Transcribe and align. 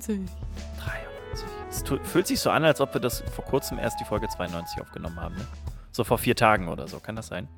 93. 0.00 0.20
93. 0.78 1.48
Es 1.70 2.10
fühlt 2.10 2.26
sich 2.26 2.40
so 2.40 2.50
an, 2.50 2.64
als 2.64 2.80
ob 2.80 2.94
wir 2.94 3.00
das 3.00 3.20
vor 3.32 3.44
kurzem 3.44 3.78
erst 3.78 3.98
die 4.00 4.04
Folge 4.04 4.28
92 4.28 4.80
aufgenommen 4.80 5.20
haben. 5.20 5.34
Ne? 5.36 5.46
So 5.92 6.04
vor 6.04 6.18
vier 6.18 6.36
Tagen 6.36 6.68
oder 6.68 6.86
so. 6.88 7.00
Kann 7.00 7.16
das 7.16 7.26
sein? 7.28 7.48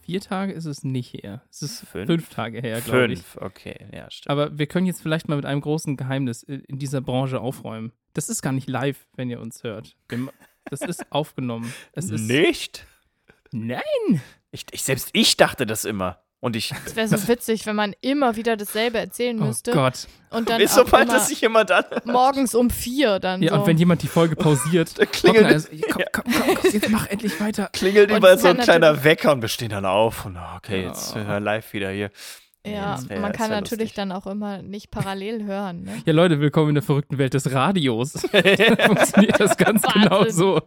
Vier 0.00 0.20
Tage 0.20 0.52
ist 0.52 0.66
es 0.66 0.82
nicht 0.82 1.12
her. 1.14 1.42
Es 1.50 1.62
ist 1.62 1.86
Fünf? 1.86 2.06
fünf, 2.06 2.28
Tage 2.30 2.60
her, 2.60 2.80
glaube 2.80 3.12
ich. 3.12 3.22
Fünf. 3.22 3.42
Okay, 3.42 3.86
ja, 3.92 4.10
stimmt. 4.10 4.30
Aber 4.30 4.58
wir 4.58 4.66
können 4.66 4.86
jetzt 4.86 5.00
vielleicht 5.00 5.28
mal 5.28 5.36
mit 5.36 5.46
einem 5.46 5.60
großen 5.60 5.96
Geheimnis 5.96 6.42
in 6.42 6.60
in 6.64 6.78
dieser 6.78 7.00
Branche 7.00 7.40
aufräumen. 7.40 7.92
Das 8.12 8.28
ist 8.28 8.42
gar 8.42 8.52
nicht 8.52 8.68
live, 8.68 9.06
wenn 9.16 9.30
ihr 9.30 9.40
uns 9.40 9.62
hört. 9.62 9.96
Das 10.64 10.80
ist 10.80 11.10
aufgenommen. 11.12 11.72
Es 11.92 12.10
ist 12.10 12.22
Nicht? 12.28 12.86
Nein! 13.52 13.82
Ich, 14.50 14.66
ich, 14.72 14.82
selbst 14.82 15.10
ich 15.12 15.36
dachte 15.36 15.64
das 15.64 15.84
immer. 15.84 16.22
Und 16.42 16.56
ich. 16.56 16.72
Es 16.86 16.96
wäre 16.96 17.06
so 17.06 17.28
witzig, 17.28 17.66
wenn 17.66 17.76
man 17.76 17.94
immer 18.00 18.34
wieder 18.36 18.56
dasselbe 18.56 18.96
erzählen 18.98 19.38
Oh 19.42 19.44
müsste. 19.44 19.72
Gott. 19.72 20.06
Und 20.30 20.48
dann 20.48 20.58
Ist 20.60 20.74
sobald 20.74 21.04
immer 21.04 21.14
das 21.18 21.28
sich 21.28 21.42
jemand 21.42 21.70
an. 21.70 21.84
morgens 22.04 22.54
um 22.54 22.70
vier 22.70 23.18
dann 23.18 23.42
Ja, 23.42 23.50
so. 23.52 23.60
und 23.60 23.66
wenn 23.66 23.76
jemand 23.76 24.02
die 24.02 24.06
Folge 24.06 24.36
pausiert, 24.36 24.98
Da 24.98 25.04
klingelt- 25.04 25.42
kommt 25.42 25.46
einer 25.50 25.60
so, 25.60 25.68
komm, 25.90 26.02
komm, 26.12 26.24
komm, 26.32 26.54
komm, 26.62 26.70
jetzt 26.72 26.88
mach 26.90 27.06
endlich 27.08 27.38
weiter. 27.40 27.68
Klingelt 27.74 28.10
es 28.10 28.40
so 28.40 28.48
ein 28.48 28.56
kleiner 28.56 29.04
Wecker 29.04 29.32
und 29.32 29.42
wir 29.42 29.48
stehen 29.50 29.68
dann 29.68 29.84
auf. 29.84 30.24
Und 30.24 30.36
oh, 30.38 30.56
okay, 30.56 30.84
jetzt 30.84 31.10
Ja. 31.14 31.16
hören 31.20 31.28
wir 31.28 31.40
live 31.40 31.72
wieder 31.74 31.90
hier. 31.90 32.10
ja, 32.66 32.98
wär- 33.06 33.20
man 33.20 33.32
kann 33.32 33.50
natürlich 33.50 33.78
lustig. 33.90 33.94
dann 33.96 34.10
auch 34.12 34.26
immer 34.26 34.62
nicht 34.62 34.90
parallel 34.90 35.44
hören. 35.44 35.82
Ne? 35.82 36.02
Ja, 36.06 36.12
Leute, 36.14 36.40
willkommen 36.40 36.70
in 36.70 36.74
der 36.76 36.82
verrückten 36.84 37.18
Welt 37.18 37.34
des 37.34 37.52
Radios. 37.52 38.12
Funktioniert 38.86 39.38
das 39.38 39.58
ganz 39.58 39.82
Wahnsinn. 39.82 40.02
genau 40.04 40.24
so. 40.30 40.62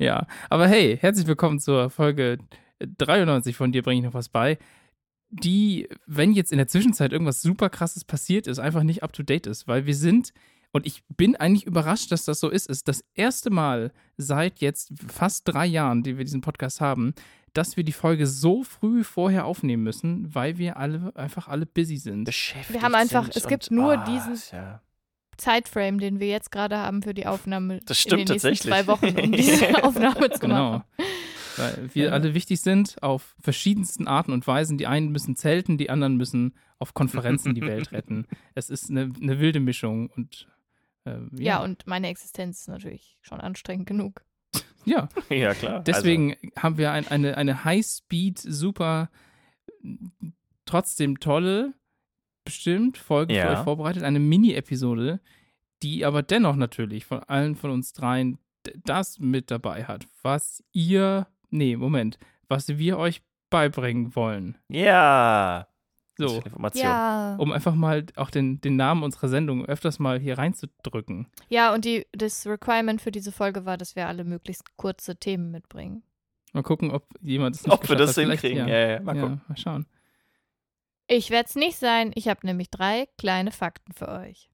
Ja, 0.00 0.26
aber 0.50 0.66
hey, 0.66 0.98
herzlich 1.00 1.28
willkommen 1.28 1.60
zur 1.60 1.90
Folge 1.90 2.38
93 2.80 3.54
von 3.56 3.70
dir 3.70 3.82
bringe 3.82 4.00
ich 4.00 4.04
noch 4.04 4.14
was 4.14 4.28
bei, 4.28 4.58
die, 5.32 5.88
wenn 6.06 6.32
jetzt 6.32 6.52
in 6.52 6.58
der 6.58 6.68
Zwischenzeit 6.68 7.12
irgendwas 7.12 7.42
super 7.42 7.70
krasses 7.70 8.04
passiert 8.04 8.46
ist, 8.46 8.58
einfach 8.58 8.82
nicht 8.82 9.02
up 9.02 9.12
to 9.12 9.22
date 9.22 9.46
ist, 9.46 9.66
weil 9.66 9.86
wir 9.86 9.94
sind 9.94 10.32
und 10.74 10.86
ich 10.86 11.02
bin 11.08 11.36
eigentlich 11.36 11.66
überrascht, 11.66 12.12
dass 12.12 12.24
das 12.24 12.40
so 12.40 12.48
ist. 12.48 12.68
ist 12.68 12.88
das 12.88 13.04
erste 13.14 13.50
Mal 13.50 13.92
seit 14.16 14.60
jetzt 14.60 14.92
fast 15.08 15.46
drei 15.48 15.66
Jahren, 15.66 16.02
die 16.02 16.16
wir 16.16 16.24
diesen 16.24 16.40
Podcast 16.40 16.80
haben, 16.80 17.14
dass 17.52 17.76
wir 17.76 17.84
die 17.84 17.92
Folge 17.92 18.26
so 18.26 18.62
früh 18.62 19.04
vorher 19.04 19.44
aufnehmen 19.44 19.82
müssen, 19.82 20.34
weil 20.34 20.56
wir 20.56 20.78
alle 20.78 21.12
einfach 21.14 21.48
alle 21.48 21.66
busy 21.66 21.98
sind. 21.98 22.24
Beschäftigt 22.24 22.72
Wir 22.72 22.82
haben 22.82 22.94
einfach- 22.94 23.24
sind 23.24 23.36
es 23.36 23.46
gibt 23.48 23.68
und- 23.70 23.76
nur 23.76 23.98
ah, 23.98 24.04
diesen- 24.04 24.56
Ja. 24.56 24.80
Zeitframe, 25.38 25.98
den 25.98 26.20
wir 26.20 26.28
jetzt 26.28 26.52
gerade 26.52 26.76
haben 26.78 27.02
für 27.02 27.14
die 27.14 27.26
Aufnahme 27.26 27.80
Das 27.86 27.98
stimmt 27.98 28.20
in 28.20 28.26
den 28.26 28.32
nächsten 28.34 28.48
tatsächlich. 28.48 28.72
zwei 28.72 28.86
Wochen, 28.86 29.18
um 29.18 29.32
diese 29.32 29.82
Aufnahme 29.82 30.30
zu 30.30 30.38
Genau. 30.40 30.82
Weil 31.56 31.90
wir 31.94 32.06
Ja. 32.06 32.12
alle 32.12 32.34
wichtig 32.34 32.60
sind 32.60 33.02
auf 33.02 33.34
verschiedensten 33.40 34.06
Arten 34.08 34.32
und 34.32 34.46
Weisen. 34.46 34.78
Die 34.78 34.86
einen 34.86 35.10
müssen 35.10 35.36
zelten, 35.36 35.78
die 35.78 35.90
anderen 35.90 36.16
müssen 36.16 36.54
auf 36.78 36.94
Konferenzen 36.94 37.54
die 37.54 37.62
Welt 37.62 37.92
retten. 37.92 38.26
Es 38.54 38.70
ist 38.70 38.90
eine, 38.90 39.12
eine 39.20 39.38
wilde 39.40 39.60
Mischung 39.60 40.08
und 40.10 40.48
äh, 41.04 41.10
Ja. 41.32 41.58
ja, 41.58 41.62
und 41.64 41.86
meine 41.86 42.08
Existenz 42.08 42.60
ist 42.60 42.68
natürlich 42.68 43.18
schon 43.22 43.40
anstrengend 43.40 43.86
genug. 43.86 44.24
ja. 44.84 45.08
ja, 45.30 45.54
klar. 45.54 45.72
Also, 45.80 45.84
Deswegen 45.84 46.36
haben 46.58 46.78
wir 46.78 46.92
ein, 46.92 47.06
eine, 47.08 47.36
eine 47.36 47.64
High-Speed, 47.64 48.38
super, 48.38 49.10
trotzdem 50.64 51.20
tolle, 51.20 51.74
bestimmt 52.44 52.98
Folge 52.98 53.34
Ja. 53.34 53.42
für 53.46 53.58
euch 53.58 53.64
vorbereitet. 53.64 54.02
Eine 54.02 54.20
Mini-Episode, 54.20 55.20
die 55.82 56.04
aber 56.04 56.22
dennoch 56.22 56.56
natürlich 56.56 57.04
von 57.04 57.20
allen 57.24 57.56
von 57.56 57.70
uns 57.70 57.92
dreien 57.92 58.38
das 58.84 59.18
mit 59.18 59.50
dabei 59.50 59.84
hat, 59.84 60.06
was 60.22 60.62
ihr, 60.72 61.26
nee, 61.52 61.76
Moment, 61.76 62.18
was 62.48 62.68
wir 62.68 62.98
euch 62.98 63.22
beibringen 63.50 64.14
wollen. 64.16 64.58
Ja. 64.68 65.68
So. 66.18 66.42
Ja. 66.74 67.36
um 67.36 67.52
einfach 67.52 67.74
mal 67.74 68.04
auch 68.16 68.30
den, 68.30 68.60
den 68.60 68.76
Namen 68.76 69.02
unserer 69.02 69.28
Sendung 69.28 69.64
öfters 69.64 69.98
mal 69.98 70.18
hier 70.20 70.36
reinzudrücken. 70.38 71.26
Ja, 71.48 71.72
und 71.72 71.84
die, 71.84 72.06
das 72.12 72.46
Requirement 72.46 73.00
für 73.00 73.10
diese 73.10 73.32
Folge 73.32 73.64
war, 73.64 73.78
dass 73.78 73.96
wir 73.96 74.06
alle 74.08 74.24
möglichst 74.24 74.76
kurze 74.76 75.16
Themen 75.16 75.50
mitbringen. 75.50 76.02
Mal 76.52 76.62
gucken, 76.62 76.90
ob 76.90 77.06
jemand 77.22 77.56
es 77.56 77.64
nicht 77.64 77.72
Ob 77.72 77.88
wir 77.88 77.96
das 77.96 78.16
hat. 78.16 78.24
Hinkriegen. 78.26 78.68
Ja, 78.68 78.74
Ja, 78.78 78.88
ja, 78.90 79.00
mal 79.00 79.14
gucken. 79.18 79.40
mal 79.48 79.56
schauen. 79.56 79.86
Ich 81.08 81.30
werde 81.30 81.48
es 81.48 81.56
nicht 81.56 81.78
sein. 81.78 82.12
Ich 82.14 82.28
habe 82.28 82.46
nämlich 82.46 82.70
drei 82.70 83.08
kleine 83.18 83.50
Fakten 83.50 83.92
für 83.94 84.08
euch. 84.08 84.50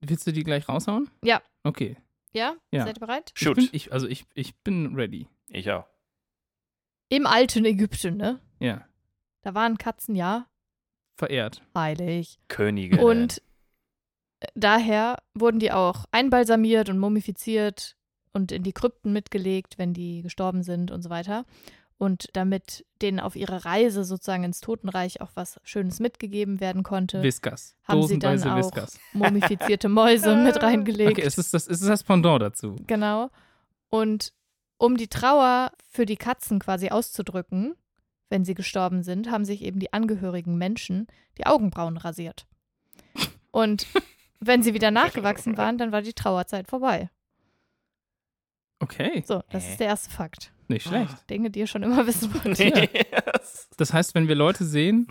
Willst 0.00 0.26
du 0.26 0.32
die 0.32 0.44
gleich 0.44 0.66
raushauen? 0.68 1.10
Ja. 1.22 1.42
Okay. 1.62 1.96
Ja? 2.32 2.54
Ja. 2.72 2.84
Seid 2.86 2.96
ihr 2.96 3.06
bereit? 3.06 3.32
Shoot. 3.34 3.58
Ich 3.58 3.70
bin, 3.70 3.76
ich, 3.76 3.92
also 3.92 4.06
ich, 4.08 4.24
ich 4.34 4.56
bin 4.62 4.94
ready. 4.94 5.28
Ich 5.48 5.70
auch. 5.70 5.84
Im 7.10 7.26
alten 7.26 7.64
Ägypten, 7.66 8.16
ne? 8.16 8.40
Ja. 8.60 8.86
Da 9.42 9.54
waren 9.54 9.76
Katzen 9.76 10.14
ja 10.14 10.46
Verehrt. 11.16 11.60
heilig. 11.76 12.38
Könige. 12.48 13.04
Und 13.04 13.42
daher 14.54 15.18
wurden 15.34 15.58
die 15.58 15.72
auch 15.72 16.06
einbalsamiert 16.12 16.88
und 16.88 16.98
mumifiziert 16.98 17.96
und 18.32 18.52
in 18.52 18.62
die 18.62 18.72
Krypten 18.72 19.12
mitgelegt, 19.12 19.76
wenn 19.76 19.92
die 19.92 20.22
gestorben 20.22 20.62
sind 20.62 20.90
und 20.90 21.02
so 21.02 21.10
weiter. 21.10 21.44
Und 21.98 22.28
damit 22.32 22.86
denen 23.02 23.20
auf 23.20 23.36
ihrer 23.36 23.66
Reise 23.66 24.04
sozusagen 24.04 24.44
ins 24.44 24.60
Totenreich 24.60 25.20
auch 25.20 25.32
was 25.34 25.60
Schönes 25.64 26.00
mitgegeben 26.00 26.58
werden 26.60 26.82
konnte, 26.82 27.22
Whiskas. 27.22 27.76
haben 27.84 28.06
sie 28.06 28.18
dann 28.18 28.42
auch 28.42 28.56
Whiskas. 28.56 28.98
mumifizierte 29.12 29.90
Mäuse 29.90 30.34
mit 30.36 30.56
reingelegt. 30.62 31.10
Okay, 31.18 31.26
es 31.26 31.36
ist 31.36 31.52
das, 31.52 31.66
es 31.66 31.82
ist 31.82 31.88
das 31.90 32.02
Pendant 32.04 32.40
dazu. 32.40 32.76
Genau. 32.86 33.28
Und 33.90 34.32
um 34.80 34.96
die 34.96 35.08
Trauer 35.08 35.72
für 35.90 36.06
die 36.06 36.16
Katzen 36.16 36.58
quasi 36.58 36.88
auszudrücken, 36.88 37.74
wenn 38.30 38.44
sie 38.44 38.54
gestorben 38.54 39.02
sind, 39.02 39.30
haben 39.30 39.44
sich 39.44 39.62
eben 39.62 39.78
die 39.78 39.92
angehörigen 39.92 40.56
Menschen 40.56 41.06
die 41.36 41.46
Augenbrauen 41.46 41.96
rasiert. 41.98 42.46
Und 43.50 43.86
wenn 44.40 44.62
sie 44.62 44.72
wieder 44.74 44.90
nachgewachsen 44.90 45.56
waren, 45.58 45.76
dann 45.78 45.92
war 45.92 46.00
die 46.02 46.14
Trauerzeit 46.14 46.66
vorbei. 46.68 47.10
Okay, 48.82 49.22
So, 49.26 49.42
das 49.50 49.68
ist 49.68 49.78
der 49.80 49.88
erste 49.88 50.10
Fakt. 50.10 50.52
nicht 50.68 50.86
schlecht. 50.86 51.28
Dinge, 51.28 51.50
die 51.50 51.60
ihr 51.60 51.66
schon 51.66 51.82
immer 51.82 52.06
wissen 52.06 52.32
wollt. 52.32 52.58
Was? 53.34 53.68
Das 53.76 53.92
heißt, 53.92 54.14
wenn 54.14 54.26
wir 54.28 54.34
Leute 54.34 54.64
sehen, 54.64 55.06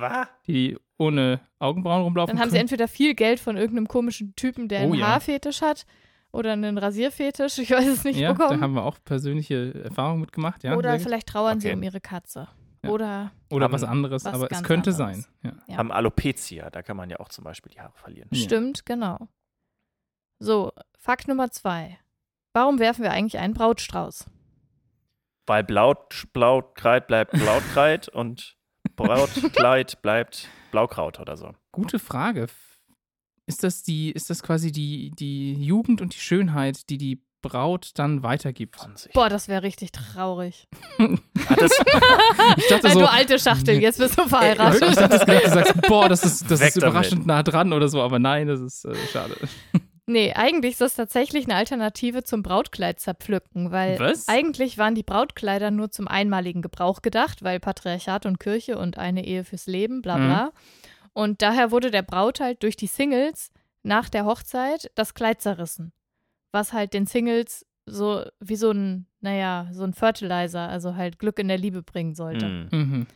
die 0.47 0.77
ohne 0.97 1.41
Augenbrauen 1.59 2.01
rumlaufen, 2.01 2.35
Dann 2.35 2.41
haben 2.41 2.49
sie 2.49 2.53
können- 2.55 2.61
entweder 2.61 2.87
viel 2.87 3.13
Geld 3.13 3.39
von 3.39 3.55
irgendeinem 3.57 3.87
komischen 3.87 4.35
Typen, 4.35 4.67
der 4.67 4.79
einen 4.79 4.91
Oh 4.91 4.95
ja. 4.95 5.07
Haarfetisch 5.09 5.61
hat, 5.61 5.85
oder 6.31 6.53
einen 6.53 6.77
Rasierfetisch, 6.77 7.57
ich 7.59 7.71
weiß 7.71 7.87
es 7.87 8.03
nicht, 8.03 8.19
ja, 8.19 8.29
da 8.29 8.33
bekommen. 8.33 8.61
haben 8.61 8.73
wir 8.73 8.83
auch 8.83 8.97
persönliche 9.03 9.73
Erfahrungen 9.83 10.21
mitgemacht, 10.21 10.63
ja. 10.63 10.75
oder 10.75 10.99
vielleicht 10.99 11.27
trauern 11.27 11.59
sie 11.59 11.67
Okay. 11.69 11.75
um 11.77 11.83
ihre 11.83 11.99
Katze. 12.01 12.47
Ja. 12.83 12.89
Oder 12.91 13.31
oder 13.49 13.65
haben 13.65 13.73
was 13.73 13.83
anderes, 13.83 14.23
was 14.25 14.33
aber 14.33 14.51
es 14.51 14.63
könnte 14.63 14.91
anderes. 14.91 15.25
sein. 15.43 15.53
Ja. 15.67 15.77
Haben 15.77 15.91
Alopecia, 15.91 16.69
da 16.69 16.81
kann 16.81 16.95
man 16.95 17.09
ja 17.09 17.19
auch 17.19 17.29
zum 17.29 17.43
Beispiel 17.43 17.71
die 17.73 17.81
Haare 17.81 17.91
verlieren. 17.95 18.29
Ja. 18.31 18.41
Stimmt, 18.41 18.85
genau. 18.85 19.27
So, 20.39 20.71
Fakt 20.97 21.27
Nummer 21.27 21.51
zwei. 21.51 21.97
Warum 22.53 22.79
werfen 22.79 23.03
wir 23.03 23.11
eigentlich 23.11 23.37
einen 23.37 23.53
Brautstrauß? 23.53 24.25
Weil 25.45 25.63
Blaut, 25.63 26.25
Blautkreid 26.31 27.07
bleibt 27.07 27.31
Blautkreid 27.33 28.07
und 28.07 28.55
Brautkleid 28.95 30.01
bleibt 30.01 30.47
Blaukraut 30.71 31.19
oder 31.19 31.35
so. 31.35 31.53
Gute 31.71 31.99
Frage. 31.99 32.47
Ist 33.49 33.63
das 33.63 33.81
die, 33.81 34.11
ist 34.11 34.29
das 34.29 34.43
quasi 34.43 34.71
die, 34.71 35.09
die 35.17 35.53
Jugend 35.53 36.01
und 36.01 36.13
die 36.13 36.19
Schönheit, 36.19 36.87
die 36.91 36.99
die 36.99 37.19
Braut 37.41 37.89
dann 37.95 38.21
weitergibt? 38.21 38.77
Boah, 39.13 39.27
das 39.27 39.47
wäre 39.47 39.63
richtig 39.63 39.91
traurig. 39.91 40.67
Hat 40.99 41.59
das, 41.59 41.71
Ich 42.57 42.67
dachte 42.67 42.91
so, 42.91 42.99
du 42.99 43.09
alte 43.09 43.39
Schachtel, 43.39 43.81
jetzt 43.81 43.97
bist 43.97 44.19
du 44.19 44.21
ich 44.21 44.29
verheiratet. 44.29 44.83
dachte, 44.83 45.09
das 45.09 45.25
gedacht, 45.25 45.45
du 45.45 45.49
sagst, 45.49 45.81
boah, 45.87 46.07
das 46.07 46.23
ist, 46.23 46.51
das 46.51 46.59
Weg 46.59 46.69
ist 46.69 46.77
überraschend 46.77 47.25
nah 47.25 47.41
dran 47.41 47.73
oder 47.73 47.87
so, 47.87 48.03
aber 48.03 48.19
nein, 48.19 48.45
das 48.45 48.59
ist 48.59 48.85
äh, 48.85 48.93
schade. 49.11 49.35
nee, 50.05 50.31
eigentlich 50.33 50.73
ist 50.73 50.81
das 50.81 50.93
tatsächlich 50.93 51.45
eine 51.45 51.55
Alternative 51.55 52.23
zum 52.23 52.43
Brautkleid 52.43 52.99
zerpflücken, 52.99 53.71
weil 53.71 53.97
Was? 53.97 54.27
eigentlich 54.27 54.77
waren 54.77 54.93
die 54.93 55.01
Brautkleider 55.01 55.71
nur 55.71 55.89
zum 55.89 56.07
einmaligen 56.07 56.61
Gebrauch 56.61 57.01
gedacht, 57.01 57.41
weil 57.41 57.59
Patriarchat 57.59 58.27
und 58.27 58.39
Kirche 58.39 58.77
und 58.77 58.99
eine 58.99 59.25
Ehe 59.25 59.43
fürs 59.43 59.65
Leben, 59.65 60.03
bla 60.03 60.17
bla. 60.17 60.51
Und 61.13 61.41
daher 61.41 61.71
wurde 61.71 61.91
der 61.91 62.01
Braut 62.03 62.39
halt 62.39 62.63
durch 62.63 62.75
die 62.75 62.87
Singles 62.87 63.51
nach 63.83 64.09
der 64.09 64.25
Hochzeit 64.25 64.91
das 64.95 65.13
Kleid 65.13 65.41
zerrissen. 65.41 65.91
Was 66.51 66.73
halt 66.73 66.93
den 66.93 67.05
Singles 67.05 67.65
so 67.85 68.23
wie 68.39 68.55
so 68.55 68.71
ein, 68.71 69.07
naja, 69.19 69.67
so 69.71 69.83
ein 69.83 69.93
Fertilizer, 69.93 70.67
also 70.69 70.95
halt 70.95 71.19
Glück 71.19 71.39
in 71.39 71.47
der 71.47 71.57
Liebe 71.57 71.81
bringen 71.81 72.13
sollte. 72.15 72.45
Hm. 72.45 72.69
Mhm. 72.71 73.07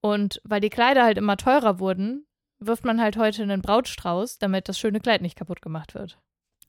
Und 0.00 0.40
weil 0.44 0.60
die 0.60 0.70
Kleider 0.70 1.04
halt 1.04 1.16
immer 1.16 1.36
teurer 1.36 1.78
wurden, 1.78 2.26
wirft 2.58 2.84
man 2.84 3.00
halt 3.00 3.16
heute 3.16 3.42
einen 3.42 3.62
Brautstrauß, 3.62 4.38
damit 4.38 4.68
das 4.68 4.78
schöne 4.78 5.00
Kleid 5.00 5.22
nicht 5.22 5.36
kaputt 5.36 5.62
gemacht 5.62 5.94
wird. 5.94 6.18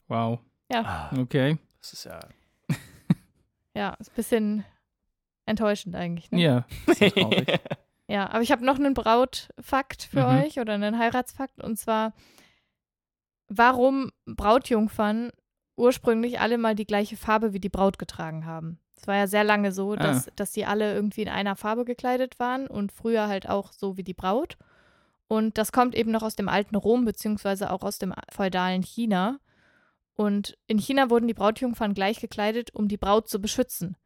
Wow. 0.08 0.40
Ah, 0.74 1.10
Okay. 1.18 1.58
Das 1.82 1.94
ist 1.94 2.06
ja. 2.06 2.20
Ja, 3.76 3.90
ist 4.00 4.12
ein 4.12 4.16
bisschen 4.16 4.66
enttäuschend 5.46 5.96
eigentlich. 5.96 6.32
Ne? 6.32 6.42
Ja. 6.42 6.66
das 6.88 7.02
ist 7.02 7.16
traurig. 7.16 7.48
Ja, 8.08 8.30
aber 8.30 8.42
ich 8.42 8.52
habe 8.52 8.66
noch 8.66 8.78
einen 8.78 8.94
Brautfakt 8.94 10.04
für 10.04 10.26
Mhm. 10.28 10.38
euch 10.44 10.60
oder 10.60 10.74
einen 10.74 11.00
Heiratsfakt 11.00 11.64
und 11.64 11.78
zwar, 11.78 12.14
warum 13.48 14.12
Brautjungfern 14.26 15.32
ursprünglich 15.76 16.40
alle 16.40 16.58
mal 16.58 16.76
die 16.76 16.86
gleiche 16.86 17.18
Farbe 17.18 17.54
wie 17.54 17.60
die 17.60 17.70
Braut 17.70 18.00
getragen 18.00 18.46
haben. 18.46 18.80
Es 18.96 19.08
war 19.08 19.16
ja 19.16 19.28
sehr 19.28 19.44
lange 19.44 19.72
so, 19.72 19.96
dass, 19.96 20.30
dass 20.36 20.52
die 20.54 20.66
alle 20.66 20.94
irgendwie 20.94 21.22
in 21.24 21.30
einer 21.30 21.56
Farbe 21.56 21.84
gekleidet 21.84 22.40
waren 22.40 22.68
und 22.68 22.92
früher 22.94 23.28
halt 23.28 23.50
auch 23.50 23.74
so 23.74 23.98
wie 23.98 24.04
die 24.04 24.14
Braut. 24.14 24.58
Und 25.28 25.58
das 25.58 25.72
kommt 25.72 25.96
eben 25.96 26.12
noch 26.12 26.24
aus 26.24 26.36
dem 26.36 26.48
alten 26.48 26.76
Rom, 26.76 27.04
beziehungsweise 27.04 27.72
auch 27.72 27.84
aus 27.84 27.98
dem 27.98 28.14
feudalen 28.32 28.84
China. 28.84 29.40
Und 30.14 30.58
in 30.68 30.78
China 30.80 31.10
wurden 31.10 31.28
die 31.28 31.34
Brautjungfern 31.34 31.94
gleich 31.94 32.22
gekleidet, 32.22 32.74
um 32.74 32.88
die 32.88 32.98
Braut 32.98 33.28
zu 33.28 33.42
beschützen. 33.42 33.98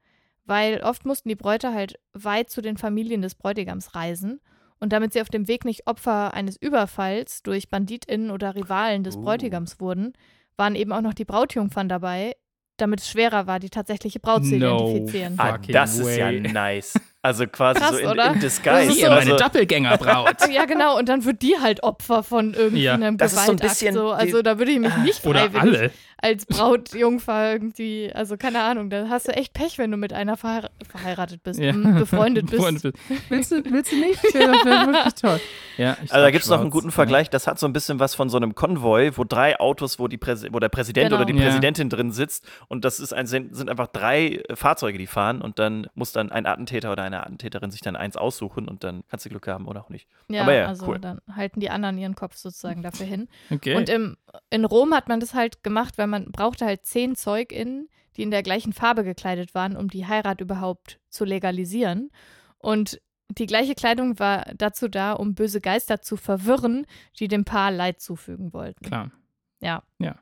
Weil 0.49 0.81
oft 0.81 1.05
mussten 1.05 1.29
die 1.29 1.35
Bräute 1.35 1.75
halt 1.75 1.99
weit 2.13 2.49
zu 2.49 2.61
den 2.61 2.75
Familien 2.75 3.21
des 3.21 3.35
Bräutigams 3.35 3.93
reisen. 3.93 4.41
Und 4.79 4.91
damit 4.93 5.13
sie 5.13 5.21
auf 5.21 5.29
dem 5.29 5.47
Weg 5.47 5.63
nicht 5.63 5.85
Opfer 5.85 6.33
eines 6.33 6.57
Überfalls 6.57 7.43
durch 7.43 7.69
BanditInnen 7.69 8.31
oder 8.31 8.55
Rivalen 8.55 9.03
des 9.03 9.15
Uh. 9.17 9.21
Bräutigams 9.21 9.79
wurden, 9.79 10.13
waren 10.57 10.73
eben 10.73 10.91
auch 10.91 11.01
noch 11.01 11.13
die 11.13 11.25
Brautjungfern 11.25 11.87
dabei, 11.87 12.33
damit 12.77 13.01
es 13.01 13.09
schwerer 13.09 13.45
war, 13.45 13.59
die 13.59 13.69
tatsächliche 13.69 14.19
Braut 14.19 14.43
zu 14.43 14.55
No. 14.57 14.77
identifizieren. 14.89 15.35
Ah, 15.37 15.59
das 15.67 15.99
ist 15.99 16.17
ja 16.17 16.27
way. 16.27 16.39
nice. 16.39 16.93
Also 17.21 17.45
quasi 17.45 17.79
Krass, 17.81 17.91
so 17.91 17.97
in, 17.97 18.09
in 18.11 18.15
Das 18.15 18.39
Disguise. 18.39 18.81
ist 18.91 18.93
Hier, 18.97 19.05
so- 19.07 19.11
meine 19.15 19.31
also, 19.33 19.35
Doppelgängerbraut. 19.35 20.35
Ja, 20.49 20.63
genau. 20.65 20.97
Und 20.97 21.09
dann 21.09 21.25
wird 21.25 21.41
die 21.41 21.57
halt 21.61 21.83
Opfer 21.83 22.23
von 22.23 22.53
Ja. 22.53 22.59
irgendeinem 22.59 23.17
Das 23.17 23.33
ist 23.33 23.45
so 23.45 23.51
ein 23.51 23.57
Gewaltakt. 23.57 23.79
bisschen 23.79 23.93
so. 23.93 24.11
Also 24.11 24.41
da 24.41 24.57
würde 24.57 24.71
ich 24.71 24.79
mich 24.79 24.95
nicht 24.97 25.25
Oder 25.25 25.49
alle. 25.59 25.91
Als 26.21 26.45
Brautjungfer 26.45 27.51
irgendwie, 27.53 28.11
also 28.13 28.37
keine 28.37 28.61
Ahnung, 28.61 28.89
da 28.89 29.07
hast 29.09 29.27
du 29.27 29.31
echt 29.31 29.53
Pech, 29.53 29.77
wenn 29.77 29.91
du 29.91 29.97
mit 29.97 30.13
einer 30.13 30.37
verheir 30.37 30.69
verheiratet 30.89 31.43
bist, 31.43 31.59
Ja. 31.59 31.71
befreundet 31.73 32.45
bist. 32.49 32.57
Befreundet 32.57 32.95
bist. 33.07 33.29
Willst, 33.29 33.51
du, 33.51 33.63
willst 33.71 33.91
du 33.91 33.95
nicht? 33.97 34.23
Das 34.23 34.33
wäre 34.33 34.51
wär 34.51 34.87
wirklich 34.87 35.13
toll. 35.15 35.39
Ja, 35.77 35.91
also 36.01 36.13
da 36.15 36.31
gibt 36.31 36.43
es 36.43 36.49
noch 36.49 36.59
einen 36.61 36.69
guten 36.71 36.91
Vergleich. 36.91 37.29
Das 37.29 37.47
hat 37.47 37.59
so 37.59 37.65
ein 37.67 37.73
bisschen 37.73 37.99
was 37.99 38.15
von 38.15 38.29
so 38.29 38.37
einem 38.37 38.55
Konvoi, 38.55 39.11
wo 39.15 39.23
drei 39.23 39.59
Autos, 39.59 39.99
wo, 39.99 40.07
die 40.07 40.17
Präsi 40.17 40.49
wo 40.51 40.59
der 40.59 40.69
Präsident 40.69 41.09
Genau. 41.09 41.21
oder 41.21 41.25
die 41.31 41.37
Ja. 41.37 41.45
Präsidentin 41.45 41.89
drin 41.89 42.11
sitzt. 42.11 42.47
Und 42.67 42.83
das 42.85 42.99
ist 42.99 43.13
ein, 43.13 43.25
sind, 43.27 43.55
sind 43.55 43.69
einfach 43.69 43.87
drei 43.87 44.41
äh, 44.47 44.55
Fahrzeuge, 44.55 44.97
die 44.97 45.07
fahren. 45.07 45.41
Und 45.41 45.59
dann 45.59 45.87
muss 45.95 46.11
dann 46.11 46.31
ein 46.31 46.45
Attentäter 46.45 46.91
oder 46.91 47.03
eine 47.03 47.21
Attentäterin 47.21 47.71
sich 47.71 47.81
dann 47.81 47.95
eins 47.95 48.17
aussuchen. 48.17 48.67
Und 48.67 48.83
dann 48.83 49.03
kannst 49.09 49.25
du 49.25 49.29
Glück 49.29 49.47
haben 49.47 49.67
oder 49.67 49.81
auch 49.81 49.89
nicht. 49.89 50.07
Ja, 50.27 50.43
Aber 50.43 50.53
ja, 50.53 50.65
also 50.67 50.87
cool. 50.87 50.99
dann 50.99 51.21
halten 51.33 51.59
die 51.61 51.69
anderen 51.69 51.97
ihren 51.97 52.15
Kopf 52.15 52.35
sozusagen 52.35 52.81
dafür 52.83 53.05
hin. 53.05 53.29
Okay. 53.49 53.75
Und 53.75 53.87
im, 53.89 54.17
in 54.49 54.65
Rom 54.65 54.93
hat 54.93 55.07
man 55.07 55.19
das 55.19 55.33
halt 55.33 55.63
gemacht, 55.63 55.97
weil 55.97 56.07
man 56.09 56.31
brauchte 56.31 56.65
halt 56.65 56.85
zehn 56.85 57.15
ZeugInnen, 57.15 57.89
die 58.15 58.23
in 58.23 58.31
der 58.31 58.43
gleichen 58.43 58.73
Farbe 58.73 59.03
gekleidet 59.03 59.55
waren, 59.55 59.77
um 59.77 59.89
die 59.89 60.05
Heirat 60.05 60.41
überhaupt 60.41 60.99
zu 61.09 61.25
legalisieren. 61.25 62.11
Und 62.57 63.01
die 63.29 63.45
gleiche 63.45 63.75
Kleidung 63.75 64.19
war 64.19 64.45
dazu 64.55 64.87
da, 64.87 65.13
um 65.13 65.35
böse 65.35 65.61
Geister 65.61 66.01
zu 66.01 66.17
verwirren, 66.17 66.85
die 67.19 67.27
dem 67.27 67.45
Paar 67.45 67.71
Leid 67.71 68.01
zufügen 68.01 68.53
wollten. 68.53 68.85
Klar. 68.85 69.11
Ja. 69.59 69.83
Ja. 69.99 70.19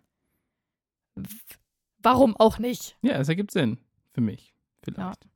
Warum 1.99 2.35
auch 2.35 2.59
nicht? 2.59 2.97
Ja, 3.01 3.13
es 3.13 3.29
ergibt 3.29 3.51
Sinn. 3.51 3.79
Für 4.13 4.21
mich. 4.21 4.53
Vielleicht. 4.81 5.27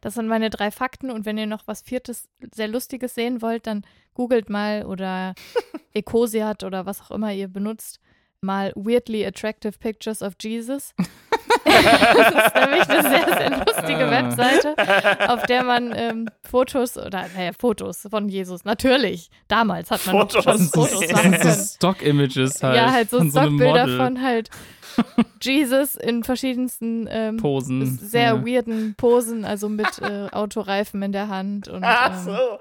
Das 0.00 0.14
sind 0.14 0.28
meine 0.28 0.50
drei 0.50 0.70
Fakten. 0.70 1.10
Und 1.10 1.24
wenn 1.24 1.38
ihr 1.38 1.46
noch 1.46 1.66
was 1.66 1.82
Viertes, 1.82 2.28
sehr 2.54 2.68
Lustiges 2.68 3.14
sehen 3.14 3.42
wollt, 3.42 3.66
dann 3.66 3.86
googelt 4.14 4.50
mal 4.50 4.84
oder 4.84 5.34
Ecosiat 5.94 6.64
oder 6.64 6.86
was 6.86 7.00
auch 7.00 7.10
immer 7.10 7.32
ihr 7.32 7.48
benutzt, 7.48 8.00
mal 8.44 8.72
Weirdly 8.76 9.24
Attractive 9.26 9.72
Pictures 9.78 10.22
of 10.22 10.34
Jesus. 10.40 10.94
das 11.64 12.46
ist 12.46 12.54
nämlich 12.54 12.88
eine 12.88 13.02
sehr, 13.02 13.38
sehr 13.38 13.64
lustige 13.64 14.10
Webseite, 14.10 15.30
auf 15.30 15.42
der 15.44 15.64
man 15.64 15.92
ähm, 15.96 16.28
Fotos 16.48 16.96
oder, 16.96 17.26
naja, 17.34 17.50
Fotos 17.58 18.06
von 18.08 18.28
Jesus, 18.28 18.64
natürlich. 18.64 19.30
Damals 19.48 19.90
hat 19.90 20.06
man 20.06 20.16
Fotos. 20.20 20.44
noch 20.46 20.52
schon 20.52 20.66
so, 20.66 20.84
Fotos 20.86 21.10
machen 21.12 21.32
so 21.32 21.38
können. 21.38 21.64
Stock-Images 21.64 22.62
halt. 22.62 22.76
ja, 22.76 22.92
halt 22.92 23.10
so 23.10 23.18
von 23.18 23.30
so 23.30 23.38
einem 23.40 23.58
Stockbilder 23.58 23.86
Model. 23.86 23.96
von 23.98 24.22
halt 24.22 24.50
Jesus 25.42 25.94
in 25.96 26.24
verschiedensten 26.24 27.06
ähm, 27.10 27.36
Posen. 27.36 27.98
sehr 27.98 28.22
ja. 28.36 28.46
weirden 28.46 28.94
Posen, 28.96 29.44
also 29.44 29.68
mit 29.68 29.86
äh, 30.00 30.28
Autoreifen 30.32 31.02
in 31.02 31.12
der 31.12 31.28
Hand 31.28 31.68
und 31.68 31.82
Ach 31.84 32.10
ähm, 32.18 32.24
so. 32.24 32.58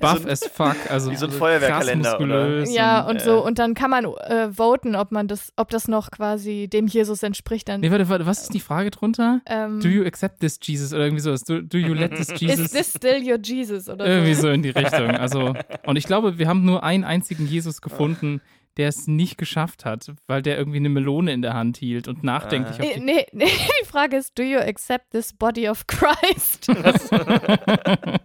Buff 0.00 0.26
as 0.26 0.44
fuck. 0.52 0.76
Also 0.88 1.10
Wie 1.10 1.16
so 1.16 1.26
ein 1.26 1.32
Feuerwehrkalender, 1.32 2.20
oder? 2.20 2.64
ja 2.68 3.02
und- 3.02 3.10
und 3.16 3.20
so 3.22 3.44
und 3.44 3.58
dann 3.58 3.74
kann 3.74 3.90
man 3.90 4.04
äh, 4.04 4.52
voten, 4.52 4.94
ob 4.96 5.12
man 5.12 5.28
das, 5.28 5.52
ob 5.56 5.68
das 5.70 5.88
noch 5.88 6.10
quasi 6.10 6.68
dem 6.68 6.86
Jesus 6.86 7.22
entspricht. 7.22 7.68
Dann 7.68 7.80
Nee, 7.80 7.90
warte, 7.90 8.08
warte, 8.08 8.26
was 8.26 8.42
ist 8.42 8.54
die 8.54 8.60
Frage 8.60 8.90
drunter? 8.90 9.40
ähm, 9.46 9.80
Do 9.80 9.88
you 9.88 10.04
accept 10.04 10.40
this 10.40 10.58
Jesus? 10.62 10.92
Oder 10.92 11.04
irgendwie 11.04 11.22
sowas. 11.22 11.44
Do, 11.44 11.60
do 11.60 11.78
you 11.78 11.94
let 11.94 12.14
this 12.14 12.28
Jesus? 12.40 12.66
is 12.66 12.70
this 12.72 12.92
still 12.96 13.20
your 13.22 13.38
Jesus 13.42 13.88
oder 13.88 14.06
Irgendwie 14.06 14.34
so? 14.34 14.42
so 14.42 14.48
in 14.50 14.62
die 14.62 14.70
Richtung. 14.70 15.10
Also, 15.10 15.54
und 15.84 15.96
ich 15.96 16.04
glaube, 16.04 16.38
wir 16.38 16.48
haben 16.48 16.64
nur 16.64 16.82
einen 16.84 17.04
einzigen 17.04 17.46
Jesus 17.46 17.80
gefunden, 17.80 18.40
der 18.80 18.88
es 18.88 19.06
nicht 19.06 19.36
geschafft 19.36 19.84
hat, 19.84 20.10
weil 20.26 20.40
der 20.40 20.56
irgendwie 20.56 20.78
eine 20.78 20.88
Melone 20.88 21.32
in 21.34 21.42
der 21.42 21.52
Hand 21.52 21.76
hielt 21.76 22.08
und 22.08 22.24
nachdenklich 22.24 22.80
Ah. 22.80 22.82
auf 22.82 22.88
Nee, 22.88 22.94
die 22.96 23.00
nee, 23.00 23.26
nee, 23.32 23.44
die 23.82 23.86
Frage 23.86 24.16
ist, 24.16 24.38
do 24.38 24.42
you 24.42 24.58
accept 24.58 25.10
this 25.10 25.34
body 25.34 25.68
of 25.68 25.86
Christ? 25.86 26.66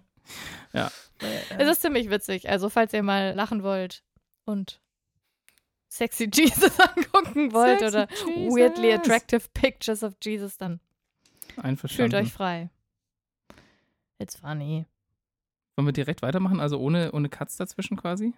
Es 1.57 1.67
ist 1.69 1.81
ziemlich 1.81 2.09
witzig. 2.09 2.49
Also, 2.49 2.69
falls 2.69 2.91
ihr 2.93 3.01
mal 3.03 3.33
lachen 3.33 3.63
wollt 3.63 4.03
und 4.45 4.81
Sexy 5.89 6.29
Jesus 6.33 6.77
angucken 6.79 7.53
wollt 7.53 7.79
Sexy 7.79 7.95
oder 7.97 8.07
Jesus. 8.35 8.55
weirdly 8.55 8.91
attractive 8.93 9.47
pictures 9.53 10.03
of 10.03 10.13
Jesus, 10.21 10.57
dann 10.57 10.79
fühlt 11.87 12.13
euch 12.13 12.33
frei. 12.33 12.69
It's 14.19 14.35
funny. 14.35 14.85
Wollen 15.77 15.87
wir 15.87 15.93
direkt 15.93 16.21
weitermachen? 16.21 16.59
Also 16.59 16.79
ohne, 16.79 17.11
ohne 17.13 17.29
Cuts 17.29 17.55
dazwischen 17.57 17.95
quasi? 17.97 18.33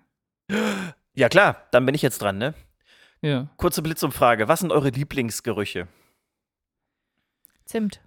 Ja, 1.17 1.29
klar, 1.29 1.67
dann 1.71 1.83
bin 1.85 1.95
ich 1.95 2.03
jetzt 2.03 2.21
dran, 2.21 2.37
ne? 2.37 2.53
Ja. 3.21 3.49
Kurze 3.57 3.81
Blitzumfrage. 3.81 4.47
Was 4.47 4.59
sind 4.59 4.71
eure 4.71 4.89
Lieblingsgerüche? 4.89 5.87
Zimt. 7.65 8.01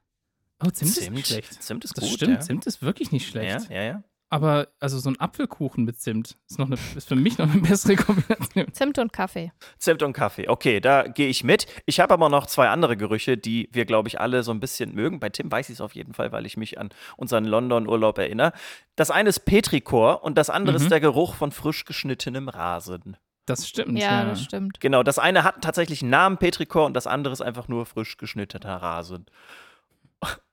Oh, 0.65 0.71
Zimt, 0.71 0.97
ist 0.97 1.11
nicht 1.11 1.27
schlecht. 1.27 1.61
Zimt 1.63 1.85
ist 1.85 1.97
Das 1.97 2.05
gut. 2.05 2.15
stimmt, 2.15 2.35
ja. 2.35 2.41
Zimt 2.41 2.67
ist 2.67 2.83
wirklich 2.83 3.11
nicht 3.11 3.29
schlecht. 3.29 3.69
Ja, 3.69 3.77
ja, 3.77 3.83
ja. 3.83 4.03
Aber 4.33 4.69
also 4.79 4.99
so 5.01 5.11
ein 5.11 5.19
Apfelkuchen 5.19 5.85
mit 5.85 6.01
Zimt 6.01 6.39
ist, 6.49 6.59
noch 6.61 6.69
eine, 6.69 6.77
ist 6.97 7.09
für 7.09 7.17
mich 7.17 7.37
noch 7.39 7.51
eine 7.51 7.61
bessere 7.61 7.97
Kombination. 7.97 8.73
Zimt 8.73 8.99
und 9.01 9.13
Kaffee. 9.13 9.53
Zimt 9.77 10.05
und 10.05 10.13
Kaffee. 10.13 10.49
Okay, 10.49 10.79
da 10.81 11.03
gehe 11.09 11.29
ich 11.29 11.43
mit. 11.43 11.67
Ich 11.85 11.99
habe 11.99 12.15
aber 12.15 12.29
noch 12.29 12.47
zwei 12.47 12.69
andere 12.69 12.97
Gerüche, 12.97 13.37
die 13.37 13.69
wir, 13.73 13.85
glaube 13.87 14.07
ich, 14.09 14.21
alle 14.21 14.45
so 14.45 14.53
ein 14.53 14.61
bisschen 14.61 14.95
mögen. 14.95 15.19
Bei 15.19 15.31
Tim 15.31 15.51
weiß 15.51 15.69
ich 15.69 15.75
es 15.75 15.81
auf 15.81 15.97
jeden 15.97 16.15
Fall, 16.15 16.31
weil 16.31 16.47
ich 16.47 16.57
mich 16.57 16.79
an 16.79 16.91
unseren 17.17 17.45
London-Urlaub 17.45 18.19
erinnere. 18.19 18.53
Das 18.95 19.11
eine 19.11 19.29
ist 19.31 19.41
Petrichor 19.41 20.23
und 20.23 20.39
das 20.39 20.49
andere 20.49 20.77
Mhm. 20.79 20.83
ist 20.85 20.91
der 20.93 21.01
Geruch 21.01 21.35
von 21.35 21.51
frisch 21.51 21.85
geschnittenem 21.85 22.49
Rasen. 22.49 23.17
Das 23.47 23.69
stimmt. 23.69 23.99
Ja, 23.99 24.23
Ja, 24.23 24.25
das 24.27 24.43
stimmt. 24.45 24.79
Genau, 24.81 25.03
das 25.03 25.19
eine 25.19 25.43
hat 25.43 25.61
tatsächlich 25.63 26.03
einen 26.03 26.11
Namen 26.13 26.39
Petrichor 26.39 26.87
und 26.87 26.95
das 26.95 27.09
andere 27.09 27.33
ist 27.33 27.41
einfach 27.41 27.67
nur 27.67 27.85
frisch 27.85 28.17
geschnittener 28.17 28.77
Rasen. 28.77 29.27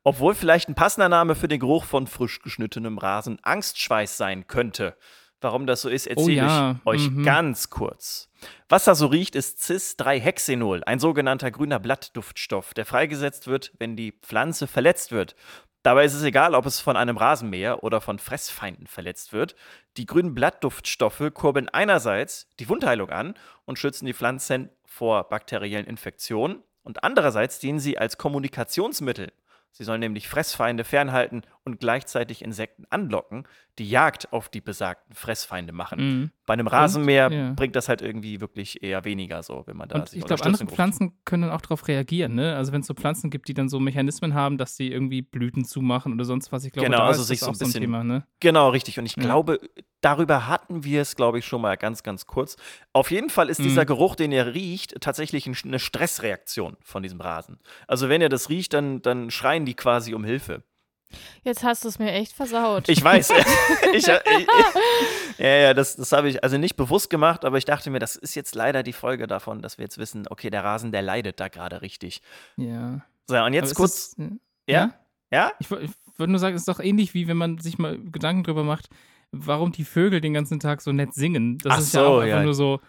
Obwohl 0.07 0.35
vielleicht 0.35 0.69
ein 0.69 0.73
passender 0.73 1.09
Name 1.09 1.35
für 1.35 1.49
den 1.49 1.59
Geruch 1.59 1.83
von 1.83 2.07
frisch 2.07 2.41
geschnittenem 2.41 2.97
Rasen 2.97 3.39
Angstschweiß 3.41 4.15
sein 4.15 4.47
könnte. 4.47 4.95
Warum 5.41 5.67
das 5.67 5.81
so 5.81 5.89
ist, 5.89 6.07
erzähle 6.07 6.31
ja, 6.31 6.71
ich 6.79 6.85
euch 6.85 7.09
mhm. 7.09 7.23
ganz 7.25 7.69
kurz. 7.69 8.29
Was 8.69 8.85
da 8.85 8.95
so 8.95 9.07
riecht, 9.07 9.35
ist 9.35 9.61
Cis-3-Hexenol, 9.61 10.83
ein 10.85 10.99
sogenannter 10.99 11.51
grüner 11.51 11.81
Blattduftstoff, 11.81 12.73
der 12.73 12.85
freigesetzt 12.85 13.47
wird, 13.47 13.73
wenn 13.79 13.97
die 13.97 14.13
Pflanze 14.13 14.67
verletzt 14.67 15.11
wird. 15.11 15.35
Dabei 15.83 16.05
ist 16.05 16.13
es 16.13 16.23
egal, 16.23 16.55
ob 16.55 16.65
es 16.65 16.79
von 16.79 16.95
einem 16.95 17.17
Rasenmäher 17.17 17.83
oder 17.83 17.99
von 17.99 18.17
Fressfeinden 18.17 18.87
verletzt 18.87 19.33
wird. 19.33 19.57
Die 19.97 20.05
grünen 20.05 20.33
Blattduftstoffe 20.33 21.31
kurbeln 21.33 21.67
einerseits 21.67 22.47
die 22.61 22.69
Wundheilung 22.69 23.09
an 23.09 23.33
und 23.65 23.77
schützen 23.77 24.05
die 24.05 24.13
Pflanzen 24.13 24.69
vor 24.85 25.27
bakteriellen 25.27 25.85
Infektionen 25.85 26.63
und 26.83 27.03
andererseits 27.03 27.59
dienen 27.59 27.81
sie 27.81 27.97
als 27.97 28.17
Kommunikationsmittel. 28.17 29.33
Sie 29.71 29.83
sollen 29.83 29.99
nämlich 29.99 30.27
Fressfeinde 30.27 30.83
fernhalten 30.83 31.43
und 31.63 31.79
gleichzeitig 31.79 32.41
Insekten 32.43 32.85
anlocken, 32.89 33.43
die 33.77 33.87
Jagd 33.87 34.33
auf 34.33 34.49
die 34.49 34.59
besagten 34.61 35.13
Fressfeinde 35.13 35.71
machen. 35.71 35.99
Mhm. 35.99 36.31
Bei 36.47 36.53
einem 36.53 36.65
Rasenmäher 36.65 37.29
ja. 37.31 37.51
bringt 37.53 37.75
das 37.75 37.87
halt 37.87 38.01
irgendwie 38.01 38.41
wirklich 38.41 38.81
eher 38.81 39.05
weniger 39.05 39.43
so, 39.43 39.63
wenn 39.67 39.77
man 39.77 39.87
da 39.89 39.99
Und 39.99 40.09
sich 40.09 40.19
ich 40.19 40.25
glaube, 40.25 40.43
andere. 40.45 40.65
Pflanzen 40.65 41.13
können 41.25 41.43
dann 41.43 41.51
auch 41.51 41.61
darauf 41.61 41.87
reagieren, 41.87 42.33
ne? 42.33 42.55
Also 42.55 42.71
wenn 42.71 42.81
es 42.81 42.87
so 42.87 42.95
Pflanzen 42.95 43.29
gibt, 43.29 43.49
die 43.49 43.53
dann 43.53 43.69
so 43.69 43.79
Mechanismen 43.79 44.33
haben, 44.33 44.57
dass 44.57 44.77
sie 44.77 44.91
irgendwie 44.91 45.21
Blüten 45.21 45.63
zumachen 45.63 46.11
oder 46.13 46.25
sonst 46.25 46.51
was. 46.51 46.63
Ich 46.65 46.71
glaube, 46.71 46.89
Genau, 46.89 47.03
also 47.03 47.21
sich 47.21 47.39
so 47.39 47.47
ein 47.49 47.53
so 47.53 47.63
ein 47.65 47.67
bisschen- 47.67 47.81
Thema, 47.81 48.03
ne? 48.03 48.25
Genau, 48.39 48.69
richtig. 48.69 48.97
Und 48.97 49.05
ich 49.05 49.15
Ja. 49.17 49.21
glaube, 49.23 49.59
darüber 50.01 50.47
hatten 50.47 50.83
wir 50.83 51.01
es, 51.01 51.15
glaube 51.15 51.39
ich, 51.39 51.45
schon 51.45 51.61
mal 51.61 51.75
ganz, 51.77 52.03
ganz 52.03 52.25
kurz. 52.27 52.55
Auf 52.93 53.11
jeden 53.11 53.29
Fall 53.29 53.49
ist 53.49 53.59
dieser 53.59 53.81
Mhm. 53.83 53.87
Geruch, 53.87 54.15
den 54.15 54.31
ihr 54.31 54.53
riecht, 54.53 54.99
tatsächlich 55.01 55.47
ein- 55.47 55.57
eine 55.65 55.79
Stressreaktion 55.79 56.77
von 56.83 57.03
diesem 57.03 57.19
Rasen. 57.21 57.59
Also 57.87 58.09
wenn 58.09 58.21
ihr 58.21 58.29
das 58.29 58.49
riecht, 58.49 58.73
dann, 58.73 59.01
dann 59.01 59.31
schreien 59.31 59.65
die 59.65 59.73
quasi 59.75 60.13
um 60.13 60.23
Hilfe. 60.23 60.63
Jetzt 61.43 61.63
hast 61.63 61.85
du 61.85 61.87
es 61.87 61.99
mir 61.99 62.11
echt 62.11 62.33
versaut. 62.33 62.89
Ich 62.89 63.01
weiß. 63.03 63.29
ich, 63.93 64.07
ich, 64.07 64.47
ja, 65.37 65.47
ja, 65.47 65.73
das, 65.73 65.95
das 65.95 66.11
habe 66.11 66.29
ich 66.29 66.43
also 66.43 66.57
nicht 66.57 66.75
bewusst 66.75 67.09
gemacht, 67.09 67.45
aber 67.45 67.57
ich 67.57 67.65
dachte 67.65 67.89
mir, 67.89 67.99
das 67.99 68.15
ist 68.15 68.35
jetzt 68.35 68.55
leider 68.55 68.83
die 68.83 68.93
Folge 68.93 69.25
davon, 69.27 69.61
dass 69.61 69.77
wir 69.77 69.83
jetzt 69.85 69.97
wissen, 69.97 70.25
okay, 70.29 70.49
der 70.49 70.63
Rasen, 70.63 70.91
der 70.91 71.01
leidet 71.01 71.39
da 71.39 71.47
gerade 71.47 71.81
richtig. 71.81 72.21
Ja. 72.57 73.01
So, 73.27 73.37
und 73.37 73.53
jetzt 73.53 73.75
kurz. 73.75 74.15
Das, 74.17 74.27
ja? 74.67 74.93
Ja? 75.31 75.51
Ich, 75.59 75.69
woll- 75.71 75.83
ich 75.83 75.91
würde 76.17 76.31
nur 76.31 76.39
sagen, 76.39 76.55
es 76.55 76.61
ist 76.63 76.67
doch 76.67 76.79
ähnlich 76.79 77.13
wie 77.13 77.27
wenn 77.27 77.37
man 77.37 77.57
sich 77.59 77.77
mal 77.77 77.97
Gedanken 77.97 78.43
drüber 78.43 78.63
macht, 78.63 78.89
warum 79.31 79.71
die 79.71 79.83
Vögel 79.83 80.21
den 80.21 80.33
ganzen 80.33 80.59
Tag 80.59 80.81
so 80.81 80.91
nett 80.91 81.13
singen. 81.13 81.57
Das 81.59 81.73
Ach 81.73 81.79
ist 81.79 81.93
ja 81.93 82.01
so, 82.01 82.07
auch 82.07 82.19
einfach 82.19 82.37
ja. 82.37 82.43
nur 82.43 82.53
so, 82.53 82.79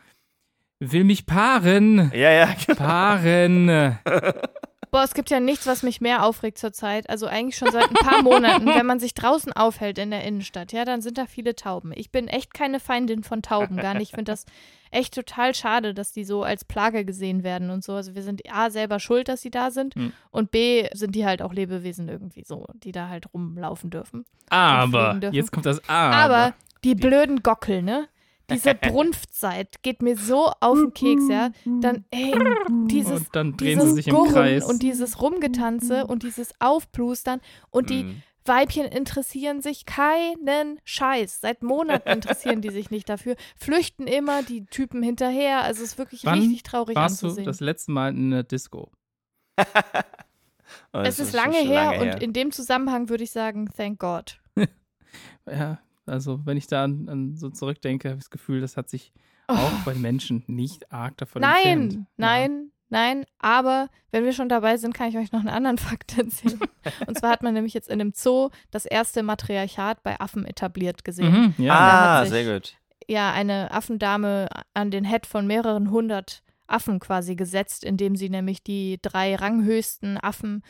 will 0.81 1.05
mich 1.05 1.27
paaren. 1.27 2.11
Ja, 2.15 2.31
ja. 2.31 2.55
Paaren. 2.77 3.99
Boah, 4.91 5.03
es 5.03 5.15
gibt 5.15 5.31
ja 5.31 5.41
nichts, 5.41 5.67
was 5.67 5.83
mich 5.83 6.01
mehr 6.01 6.25
aufregt 6.25 6.59
zurzeit. 6.59 7.09
Also 7.11 7.27
eigentlich 7.27 7.57
schon 7.57 7.71
seit 7.71 7.89
ein 7.89 7.95
paar 7.95 8.23
Monaten, 8.23 8.67
wenn 8.67 8.87
man 8.87 9.01
sich 9.01 9.15
draußen 9.15 9.53
aufhält 9.53 9.99
in 9.99 10.11
der 10.11 10.25
Innenstadt, 10.25 10.73
ja, 10.73 10.85
dann 10.85 11.03
sind 11.03 11.19
da 11.19 11.27
viele 11.27 11.55
Tauben. 11.55 11.93
Ich 11.95 12.11
bin 12.11 12.29
echt 12.29 12.55
keine 12.55 12.81
Feindin 12.81 13.23
von 13.23 13.43
Tauben, 13.43 13.77
gar 13.77 13.95
nicht. 13.95 14.09
Ich 14.11 14.15
finde 14.15 14.33
das 14.33 14.47
echt 14.91 15.15
total 15.15 15.55
schade, 15.55 15.93
dass 15.93 16.13
die 16.13 16.25
so 16.25 16.43
als 16.43 16.65
Plage 16.65 17.05
gesehen 17.05 17.43
werden 17.45 17.71
und 17.71 17.85
so. 17.85 17.93
Also 17.93 18.15
wir 18.15 18.23
sind 18.23 18.43
A 18.51 18.71
selber 18.71 19.01
schuld, 19.01 19.29
dass 19.29 19.43
sie 19.43 19.51
da 19.51 19.71
sind 19.71 19.95
Hm. 19.95 20.13
und 20.31 20.51
B 20.51 20.89
sind 20.95 21.15
die 21.15 21.27
halt 21.27 21.43
auch 21.43 21.53
Lebewesen 21.53 22.09
irgendwie 22.09 22.45
so, 22.45 22.67
die 22.75 22.93
da 22.93 23.09
halt 23.09 23.33
rumlaufen 23.35 23.91
dürfen. 23.91 24.25
Aber, 24.49 25.15
dürfen. 25.15 25.35
jetzt 25.35 25.53
kommt 25.53 25.67
das 25.67 25.87
Aber. 25.89 26.17
Aber 26.17 26.55
die 26.85 26.95
blöden 26.95 27.43
Gockel, 27.43 27.83
ne? 27.83 28.09
Diese 28.51 28.75
Brunftzeit 28.93 29.83
geht 29.83 30.03
mir 30.03 30.17
so 30.17 30.51
auf 30.61 30.79
den 30.79 30.95
Keks, 30.95 31.29
ja. 31.29 31.51
Dann, 31.81 32.05
ey, 32.11 32.35
dieses, 32.87 33.21
und 33.21 33.29
dann 33.33 33.57
drehen 33.57 33.79
dieses 33.79 33.89
sie 33.91 33.95
sich 33.97 34.09
im 34.09 34.15
Gurren 34.15 34.33
Kreis. 34.33 34.65
und 34.65 34.83
dieses 34.83 35.21
Rumgetanze 35.21 36.07
und 36.07 36.23
dieses 36.23 36.53
Aufplustern 36.61 37.41
und 37.71 37.91
die 37.91 38.05
Mhm. 38.05 38.23
Weibchen 38.45 38.87
interessieren 38.87 39.61
sich 39.61 39.85
keinen 39.85 40.81
Scheiß. 40.85 41.43
Seit 41.43 41.63
Monaten 41.63 42.09
interessieren 42.09 42.63
die 42.63 42.71
sich 42.71 42.91
nicht 42.91 43.07
dafür, 43.11 43.37
flüchten 43.59 44.07
immer 44.07 44.43
die 44.43 44.65
Typen 44.65 45.03
hinterher. 45.03 45.63
Also 45.65 45.83
es 45.83 45.91
ist 45.93 45.99
wirklich 45.99 46.25
Wann 46.25 46.39
richtig 46.39 46.63
traurig 46.63 46.97
Warst 46.97 47.21
du 47.23 47.27
anzusehen. 47.27 47.45
das 47.45 47.61
letzte 47.61 47.93
Mal 47.93 48.11
in 48.17 48.33
einer 48.33 48.43
Disco? 48.45 48.91
Oh, 50.93 50.99
es 50.99 51.17
das 51.17 51.29
ist 51.29 51.35
lange 51.35 51.57
her 51.57 51.93
lange 51.97 52.01
und 52.15 52.23
in 52.23 52.33
dem 52.35 52.53
Zusammenhang 52.53 53.09
würde 53.09 53.25
ich 53.25 53.31
sagen, 53.31 53.71
thank 53.77 53.99
God. 53.99 54.39
Ja, 55.51 55.79
also 56.09 56.41
wenn 56.45 56.57
ich 56.57 56.67
da 56.67 56.85
an, 56.85 57.09
an 57.09 57.37
so 57.37 57.51
zurückdenke, 57.51 58.09
habe 58.09 58.19
ich 58.19 58.25
das 58.25 58.31
Gefühl, 58.31 58.61
das 58.61 58.77
hat 58.77 58.89
sich 58.89 59.13
Oh. 59.51 59.55
auch 59.55 59.73
bei 59.87 59.95
Menschen 59.95 60.45
nicht 60.47 60.93
arg 60.93 61.17
davon 61.17 61.41
Nein, 61.41 61.65
entfernt. 61.81 62.07
nein, 62.19 62.71
nein, 62.91 63.25
aber 63.39 63.89
wenn 64.11 64.25
wir 64.27 64.35
schon 64.35 64.51
dabei 64.51 64.77
sind, 64.77 64.93
kann 64.93 65.09
ich 65.09 65.17
euch 65.17 65.33
noch 65.33 65.41
einen 65.41 65.49
anderen 65.49 65.79
Fakt 65.99 66.19
erzählen. 66.19 66.61
Und 67.07 67.19
zwar 67.19 67.31
hat 67.31 67.43
man 67.43 67.55
nämlich 67.55 67.73
jetzt 67.73 67.89
in 67.89 67.99
einem 67.99 68.13
Zoo 68.15 68.51
das 68.71 68.85
erste 68.85 69.23
Matriarchat 69.23 70.03
bei 70.03 70.21
Affen 70.21 70.45
etabliert 70.45 70.99
Ja. 70.99 71.03
gesehen. 71.05 71.55
Mhm, 71.57 71.65
ja. 71.65 71.75
Ah, 71.79 72.21
sich- 72.25 72.31
sehr 72.45 72.55
gut. 72.55 72.75
Ja, 73.09 73.33
eine 73.33 73.71
Affendame 73.71 74.49
an 74.75 74.91
den 74.91 75.05
Head 75.07 75.25
von 75.25 75.47
mehreren 75.47 75.91
hundert 75.91 76.43
Affen 76.67 76.99
quasi 77.01 77.35
gesetzt, 77.35 77.85
indem 77.85 78.17
sie 78.17 78.29
nämlich 78.29 78.63
die 78.63 78.99
drei 79.01 79.35
ranghöchsten 79.35 80.19
Affen 80.19 80.63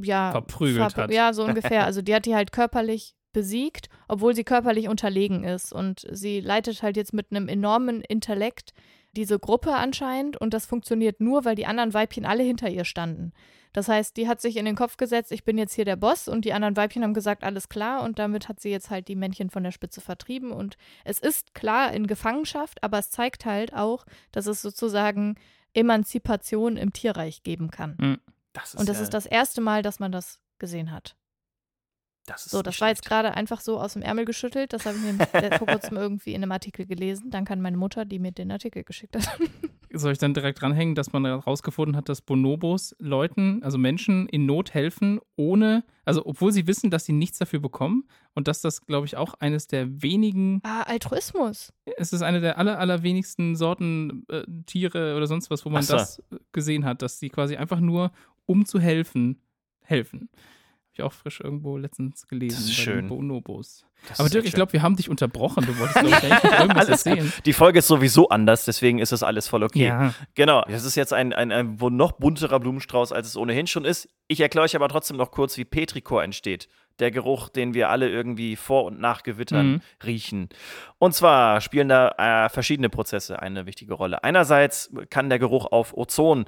ja 0.00 0.30
Verprügelt 0.30 0.92
verpr- 0.92 1.02
hat. 1.02 1.10
Ja, 1.10 1.32
so 1.32 1.42
ungefähr. 1.44 1.84
Also 1.84 2.00
die 2.00 2.14
hat 2.14 2.26
die 2.26 2.36
halt 2.36 2.52
körperlich 2.52 3.16
besiegt, 3.34 3.90
obwohl 4.08 4.34
sie 4.34 4.44
körperlich 4.44 4.88
unterlegen 4.88 5.44
ist. 5.44 5.74
Und 5.74 6.06
sie 6.10 6.40
leitet 6.40 6.82
halt 6.82 6.96
jetzt 6.96 7.12
mit 7.12 7.26
einem 7.30 7.48
enormen 7.48 8.00
Intellekt 8.00 8.72
diese 9.14 9.38
Gruppe 9.38 9.74
anscheinend 9.74 10.36
und 10.36 10.54
das 10.54 10.66
funktioniert 10.66 11.20
nur, 11.20 11.44
weil 11.44 11.54
die 11.54 11.66
anderen 11.66 11.94
Weibchen 11.94 12.24
alle 12.24 12.42
hinter 12.42 12.68
ihr 12.68 12.84
standen. 12.84 13.32
Das 13.72 13.88
heißt, 13.88 14.16
die 14.16 14.28
hat 14.28 14.40
sich 14.40 14.56
in 14.56 14.64
den 14.64 14.76
Kopf 14.76 14.96
gesetzt, 14.96 15.32
ich 15.32 15.44
bin 15.44 15.58
jetzt 15.58 15.74
hier 15.74 15.84
der 15.84 15.96
Boss 15.96 16.28
und 16.28 16.44
die 16.44 16.52
anderen 16.52 16.76
Weibchen 16.76 17.02
haben 17.02 17.14
gesagt, 17.14 17.42
alles 17.42 17.68
klar 17.68 18.02
und 18.02 18.18
damit 18.18 18.48
hat 18.48 18.60
sie 18.60 18.70
jetzt 18.70 18.90
halt 18.90 19.08
die 19.08 19.16
Männchen 19.16 19.50
von 19.50 19.62
der 19.62 19.72
Spitze 19.72 20.00
vertrieben 20.00 20.52
und 20.52 20.76
es 21.04 21.18
ist 21.18 21.54
klar 21.54 21.92
in 21.92 22.06
Gefangenschaft, 22.06 22.82
aber 22.82 22.98
es 22.98 23.10
zeigt 23.10 23.46
halt 23.46 23.74
auch, 23.74 24.04
dass 24.32 24.46
es 24.46 24.62
sozusagen 24.62 25.36
Emanzipation 25.74 26.76
im 26.76 26.92
Tierreich 26.92 27.42
geben 27.42 27.70
kann. 27.70 28.18
Das 28.52 28.74
ist 28.74 28.80
Und 28.80 28.88
das 28.88 28.98
ja, 28.98 29.02
ist 29.04 29.14
das 29.14 29.26
erste 29.26 29.60
Mal, 29.60 29.82
dass 29.82 29.98
man 29.98 30.12
das 30.12 30.40
gesehen 30.58 30.92
hat. 30.92 31.16
Das 32.26 32.46
ist 32.46 32.52
So, 32.52 32.62
das 32.62 32.80
war 32.80 32.88
jetzt 32.88 33.04
gerade 33.04 33.34
einfach 33.34 33.60
so 33.60 33.78
aus 33.80 33.92
dem 33.94 34.02
Ärmel 34.02 34.24
geschüttelt. 34.24 34.72
Das 34.72 34.86
habe 34.86 34.96
ich 34.96 35.02
nämlich 35.02 35.32
äh, 35.34 35.58
vor 35.58 35.66
kurzem 35.66 35.96
irgendwie 35.96 36.32
in 36.32 36.42
einem 36.42 36.52
Artikel 36.52 36.86
gelesen. 36.86 37.30
Dank 37.30 37.50
an 37.50 37.60
meine 37.60 37.76
Mutter, 37.76 38.04
die 38.04 38.18
mir 38.18 38.32
den 38.32 38.50
Artikel 38.50 38.82
geschickt 38.84 39.16
hat. 39.16 39.28
Soll 39.96 40.10
ich 40.12 40.18
dann 40.18 40.34
direkt 40.34 40.60
dranhängen, 40.60 40.96
dass 40.96 41.12
man 41.12 41.24
herausgefunden 41.24 41.94
hat, 41.96 42.08
dass 42.08 42.20
Bonobos 42.20 42.96
Leuten, 42.98 43.62
also 43.62 43.78
Menschen 43.78 44.28
in 44.28 44.44
Not 44.44 44.74
helfen, 44.74 45.20
ohne, 45.36 45.84
also 46.04 46.26
obwohl 46.26 46.50
sie 46.50 46.66
wissen, 46.66 46.90
dass 46.90 47.04
sie 47.04 47.12
nichts 47.12 47.38
dafür 47.38 47.60
bekommen 47.60 48.08
und 48.34 48.48
dass 48.48 48.60
das, 48.60 48.86
glaube 48.86 49.06
ich, 49.06 49.16
auch 49.16 49.34
eines 49.34 49.68
der 49.68 50.02
wenigen, 50.02 50.60
Ah, 50.64 50.82
Altruismus. 50.82 51.72
es 51.96 52.12
ist 52.12 52.22
eine 52.22 52.40
der 52.40 52.58
aller, 52.58 52.78
allerwenigsten 52.80 53.54
Sorten 53.54 54.24
äh, 54.30 54.42
Tiere 54.66 55.16
oder 55.16 55.28
sonst 55.28 55.48
was, 55.50 55.64
wo 55.64 55.70
man 55.70 55.82
so. 55.84 55.92
das 55.94 56.20
gesehen 56.50 56.84
hat, 56.84 57.00
dass 57.00 57.20
sie 57.20 57.28
quasi 57.28 57.56
einfach 57.56 57.78
nur, 57.78 58.10
um 58.46 58.66
zu 58.66 58.80
helfen, 58.80 59.40
helfen. 59.82 60.28
Habe 60.96 61.08
ich 61.08 61.12
auch 61.12 61.12
frisch 61.12 61.40
irgendwo 61.40 61.76
letztens 61.76 62.28
gelesen. 62.28 62.54
Das 62.56 62.64
ist 62.66 62.74
schön. 62.74 63.08
Bonobos. 63.08 63.84
Das 64.08 64.20
Aber 64.20 64.28
Dirk, 64.28 64.44
ich 64.44 64.52
glaube, 64.52 64.72
wir 64.72 64.82
haben 64.82 64.94
dich 64.94 65.08
unterbrochen. 65.08 65.66
Du 65.66 65.76
wolltest, 65.76 66.04
ich, 66.04 66.50
irgendwas 66.60 66.88
erzählen. 66.88 67.32
Die 67.44 67.52
Folge 67.52 67.80
ist 67.80 67.88
sowieso 67.88 68.28
anders, 68.28 68.64
deswegen 68.64 69.00
ist 69.00 69.10
das 69.10 69.24
alles 69.24 69.48
voll 69.48 69.64
okay. 69.64 69.86
Ja. 69.88 70.14
Genau, 70.34 70.62
das 70.68 70.84
ist 70.84 70.94
jetzt 70.94 71.12
ein, 71.12 71.32
ein, 71.32 71.50
ein 71.50 71.80
wohl 71.80 71.90
noch 71.90 72.12
bunterer 72.12 72.60
Blumenstrauß, 72.60 73.10
als 73.10 73.26
es 73.26 73.36
ohnehin 73.36 73.66
schon 73.66 73.84
ist. 73.84 74.08
Ich 74.28 74.40
erkläre 74.40 74.64
euch 74.66 74.76
aber 74.76 74.88
trotzdem 74.88 75.16
noch 75.16 75.32
kurz, 75.32 75.56
wie 75.56 75.64
Petrichor 75.64 76.22
entsteht. 76.22 76.68
Der 77.00 77.10
Geruch, 77.10 77.48
den 77.48 77.74
wir 77.74 77.88
alle 77.90 78.08
irgendwie 78.08 78.54
vor 78.54 78.84
und 78.84 79.00
nach 79.00 79.24
Gewittern 79.24 79.66
Mhm. 79.72 79.80
riechen. 80.04 80.48
Und 80.98 81.12
zwar 81.12 81.60
spielen 81.60 81.88
da 81.88 82.44
äh, 82.44 82.48
verschiedene 82.50 82.88
Prozesse 82.88 83.42
eine 83.42 83.66
wichtige 83.66 83.94
Rolle. 83.94 84.22
Einerseits 84.22 84.92
kann 85.10 85.28
der 85.28 85.40
Geruch 85.40 85.66
auf 85.72 85.92
Ozon 85.96 86.44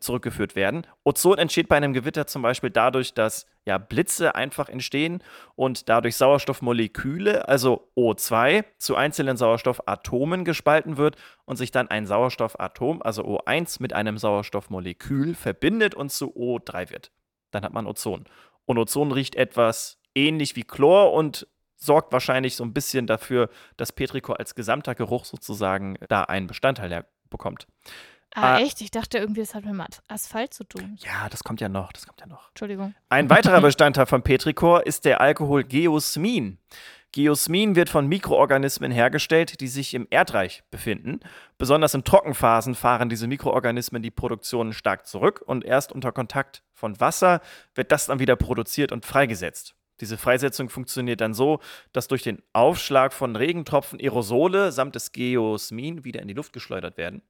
zurückgeführt 0.00 0.56
werden. 0.56 0.86
Ozon 1.04 1.38
entsteht 1.38 1.68
bei 1.68 1.76
einem 1.76 1.92
Gewitter 1.92 2.26
zum 2.26 2.42
Beispiel 2.42 2.70
dadurch, 2.70 3.14
dass 3.14 3.46
ja, 3.64 3.78
Blitze 3.78 4.34
einfach 4.34 4.68
entstehen 4.68 5.22
und 5.54 5.88
dadurch 5.88 6.16
Sauerstoffmoleküle, 6.16 7.48
also 7.48 7.90
O2, 7.96 8.64
zu 8.78 8.96
einzelnen 8.96 9.36
Sauerstoffatomen 9.36 10.44
gespalten 10.44 10.96
wird 10.96 11.16
und 11.44 11.56
sich 11.56 11.70
dann 11.72 11.88
ein 11.88 12.06
Sauerstoffatom, 12.06 13.02
also 13.02 13.24
O1, 13.24 13.82
mit 13.82 13.92
einem 13.92 14.18
Sauerstoffmolekül 14.18 15.34
verbindet 15.34 15.94
und 15.94 16.10
zu 16.10 16.36
O3 16.36 16.90
wird. 16.90 17.10
Dann 17.50 17.64
hat 17.64 17.72
man 17.72 17.86
Ozon. 17.86 18.24
Und 18.64 18.78
Ozon 18.78 19.12
riecht 19.12 19.34
etwas 19.34 19.98
ähnlich 20.14 20.56
wie 20.56 20.64
Chlor 20.64 21.12
und 21.12 21.46
sorgt 21.76 22.12
wahrscheinlich 22.12 22.56
so 22.56 22.64
ein 22.64 22.72
bisschen 22.72 23.06
dafür, 23.06 23.50
dass 23.76 23.92
Petrichor 23.92 24.38
als 24.38 24.54
gesamter 24.54 24.94
Geruch 24.94 25.24
sozusagen 25.24 25.96
da 26.08 26.22
einen 26.22 26.46
Bestandteil 26.46 27.04
bekommt. 27.30 27.66
Ah, 28.34 28.56
Ah. 28.56 28.60
echt? 28.60 28.80
Ich 28.82 28.90
dachte 28.90 29.18
irgendwie, 29.18 29.40
das 29.40 29.54
hat 29.54 29.64
mit 29.64 29.72
dem 29.72 29.80
As- 29.80 30.02
Asphalt 30.08 30.52
zu 30.52 30.64
tun. 30.64 30.96
Ja, 31.00 31.28
das 31.30 31.42
kommt 31.42 31.60
ja 31.60 31.68
noch, 31.68 31.92
das 31.92 32.06
kommt 32.06 32.20
ja 32.20 32.26
noch. 32.26 32.48
Entschuldigung. 32.50 32.94
Ein 33.08 33.30
weiterer 33.30 33.60
Bestandteil 33.62 34.06
von 34.06 34.22
Petrichor 34.22 34.86
ist 34.86 35.04
der 35.04 35.20
Alkohol 35.20 35.64
Geosmin. 35.64 36.58
Geosmin 37.12 37.76
wird 37.76 37.88
von 37.88 38.06
Mikroorganismen 38.08 38.90
hergestellt, 38.90 39.60
die 39.60 39.68
sich 39.68 39.94
im 39.94 40.06
Erdreich 40.10 40.64
befinden. 40.70 41.20
Besonders 41.56 41.94
in 41.94 42.04
Trockenphasen 42.04 42.74
fahren 42.74 43.08
diese 43.08 43.26
Mikroorganismen 43.26 44.02
die 44.02 44.10
Produktion 44.10 44.74
stark 44.74 45.06
zurück 45.06 45.42
und 45.46 45.64
erst 45.64 45.92
unter 45.92 46.12
Kontakt 46.12 46.62
von 46.74 47.00
Wasser 47.00 47.40
wird 47.74 47.90
das 47.90 48.06
dann 48.06 48.18
wieder 48.18 48.36
produziert 48.36 48.92
und 48.92 49.06
freigesetzt. 49.06 49.74
Diese 50.00 50.18
Freisetzung 50.18 50.68
funktioniert 50.68 51.22
dann 51.22 51.32
so, 51.32 51.60
dass 51.94 52.06
durch 52.06 52.22
den 52.22 52.42
Aufschlag 52.52 53.14
von 53.14 53.34
Regentropfen 53.34 53.98
Aerosole 53.98 54.70
samt 54.70 54.94
des 54.94 55.12
Geosmin 55.12 56.04
wieder 56.04 56.20
in 56.20 56.28
die 56.28 56.34
Luft 56.34 56.52
geschleudert 56.52 56.98
werden. 56.98 57.22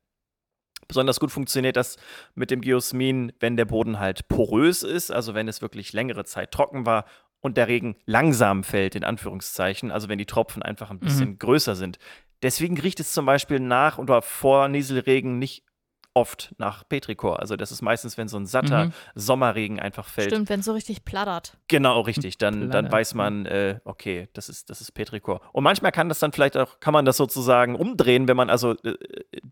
Besonders 0.89 1.21
gut 1.21 1.31
funktioniert 1.31 1.77
das 1.77 1.97
mit 2.35 2.51
dem 2.51 2.61
Geosmin, 2.61 3.33
wenn 3.41 3.57
der 3.57 3.65
Boden 3.65 3.99
halt 3.99 4.29
porös 4.29 4.83
ist, 4.83 5.11
also 5.11 5.35
wenn 5.35 5.49
es 5.49 5.63
wirklich 5.63 5.93
längere 5.93 6.25
Zeit 6.25 6.51
trocken 6.53 6.87
war 6.87 7.05
und 7.41 7.57
der 7.57 7.69
Regen 7.69 7.97
langsam 8.07 8.65
fällt, 8.65 8.95
in 8.95 9.05
Anführungszeichen, 9.05 9.91
also 9.91 10.09
wenn 10.09 10.19
die 10.19 10.27
Tropfen 10.27 10.63
einfach 10.63 10.91
ein 10.91 10.99
bisschen 11.01 11.39
größer 11.39 11.77
sind. 11.77 11.99
Deswegen 12.43 12.79
riecht 12.79 13.01
es 13.01 13.13
zum 13.13 13.27
Beispiel 13.27 13.61
nach 13.61 13.99
oder 13.99 14.21
vor 14.23 14.69
Nieselregen 14.69 15.39
nicht 15.39 15.65
oft 16.13 16.55
nach 16.57 16.89
Petrichor. 16.89 17.41
Also 17.41 17.57
das 17.57 17.71
ist 17.71 17.83
meistens, 17.83 18.17
wenn 18.17 18.27
so 18.27 18.39
ein 18.39 18.47
satter 18.47 18.87
Mhm. 18.87 18.93
Sommerregen 19.15 19.79
einfach 19.79 20.09
fällt. 20.09 20.29
Stimmt, 20.31 20.49
wenn 20.49 20.61
es 20.61 20.67
so 20.67 20.73
richtig 20.73 21.05
plattert. 21.05 21.59
Genau, 21.69 22.01
richtig. 22.01 22.39
Dann, 22.39 22.71
dann 22.71 22.91
weiß 22.91 23.13
man, 23.15 23.45
äh, 23.45 23.81
okay, 23.85 24.29
das 24.33 24.49
ist, 24.49 24.71
das 24.71 24.81
ist 24.81 24.93
Petrichor. 24.93 25.43
Und 25.53 25.63
manchmal 25.63 25.93
kann 25.93 26.09
das 26.09 26.19
dann 26.19 26.33
vielleicht 26.33 26.57
auch, 26.57 26.81
kann 26.81 26.95
man 26.95 27.05
das 27.05 27.19
sozusagen 27.19 27.77
umdrehen, 27.77 28.29
wenn 28.29 28.37
man 28.37 28.49
also 28.49 28.73
äh, 28.83 28.95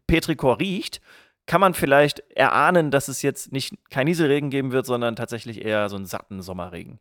Petrichor 0.06 0.58
riecht, 0.58 1.02
kann 1.46 1.60
man 1.60 1.74
vielleicht 1.74 2.20
erahnen, 2.30 2.90
dass 2.90 3.08
es 3.08 3.22
jetzt 3.22 3.52
nicht 3.52 3.74
kein 3.90 4.06
Nieselregen 4.06 4.50
geben 4.50 4.72
wird, 4.72 4.86
sondern 4.86 5.16
tatsächlich 5.16 5.64
eher 5.64 5.88
so 5.88 5.96
einen 5.96 6.06
satten 6.06 6.42
Sommerregen. 6.42 7.00